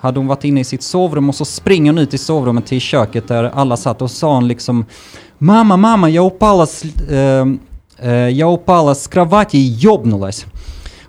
[0.00, 2.80] hade hon varit inne i sitt sovrum och så springer hon ut i sovrummet till
[2.80, 4.84] köket där alla satt och sa hon liksom
[5.38, 7.46] Mamma, mamma, jag упала с, eh,
[7.98, 10.46] eh, jag упала с кровати и ёбнулась.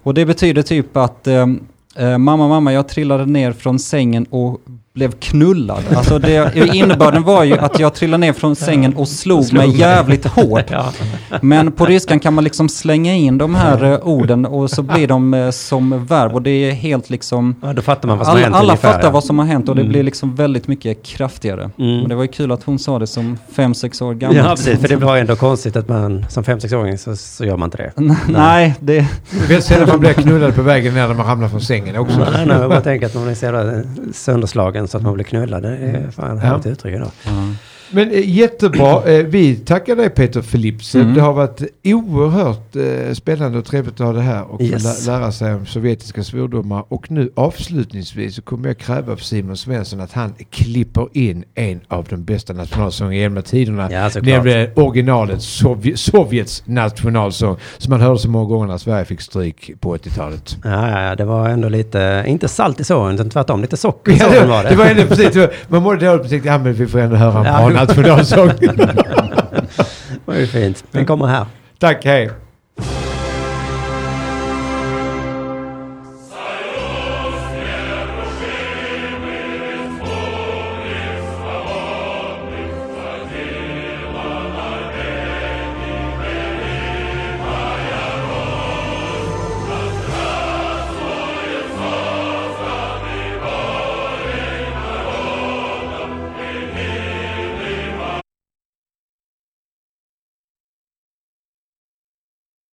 [0.03, 1.47] Och det betyder typ att eh,
[1.95, 4.61] eh, mamma, mamma, jag trillade ner från sängen och
[4.98, 5.82] blev knullad.
[5.96, 10.26] Alltså det, innebörden var ju att jag trillade ner från sängen och slog mig jävligt
[10.36, 10.64] hårt.
[10.70, 10.92] Ja.
[11.40, 15.06] Men på ryskan kan man liksom slänga in de här eh, orden och så blir
[15.08, 17.54] de eh, som verb och det är helt liksom...
[17.62, 19.12] ja, då fattar man vad som har Alla, hänt alla ungefär, fattar ja.
[19.12, 19.92] vad som har hänt och det Mm.
[19.92, 21.70] blir liksom väldigt mycket kraftigare.
[21.78, 22.02] Mm.
[22.02, 24.36] Och det var ju kul att hon sa det som fem sex år gammal.
[24.36, 24.80] Ja, precis.
[24.80, 27.92] För det var ändå konstigt att man som 5-6-åring så, så gör man inte det.
[28.28, 28.92] Nej, det...
[28.92, 32.18] Det är väldigt sällan man blir knullad på vägen när man ramlar från sängen också.
[32.18, 33.82] Nej, nej, jag bara tänker att man är så jävla
[34.14, 35.62] sönderslagen så att man blir knullad.
[35.62, 36.42] Det är fan Ja.
[36.42, 37.10] härligt uttryck idag.
[37.24, 37.30] Ja.
[37.90, 39.02] Men eh, jättebra.
[39.08, 41.00] Eh, vi tackar dig Peter Philipsen.
[41.00, 41.14] Mm.
[41.14, 45.06] Det har varit oerhört eh, spännande och trevligt att ha det här och Yes.
[45.06, 46.84] lä- lära sig om sovjetiska svordomar.
[46.88, 51.80] Och nu avslutningsvis så kommer jag kräva av Simon Svensson att han klipper in en
[51.88, 53.88] av de bästa nationalsångerna genom tiderna.
[53.92, 54.10] Ja.
[54.22, 59.70] Nämligen originalet Sovje- Sovjets nationalsång som man hörde så många gånger när Sverige fick stryk
[59.80, 60.56] på 80-talet.
[60.64, 64.16] Ja, ja, det var ändå lite, inte salt i såren, utan tvärtom lite socker i
[64.18, 64.68] Ja, det, var det.
[64.68, 67.44] det var ändå precis, man mådde dåligt tänkte ja men vi får ändå höra en
[67.44, 67.77] Ja.
[67.86, 68.48] Bra nationalsång.
[68.58, 70.84] det var ju fint.
[70.90, 71.46] Den kommer här.
[71.78, 72.30] Tack, hej.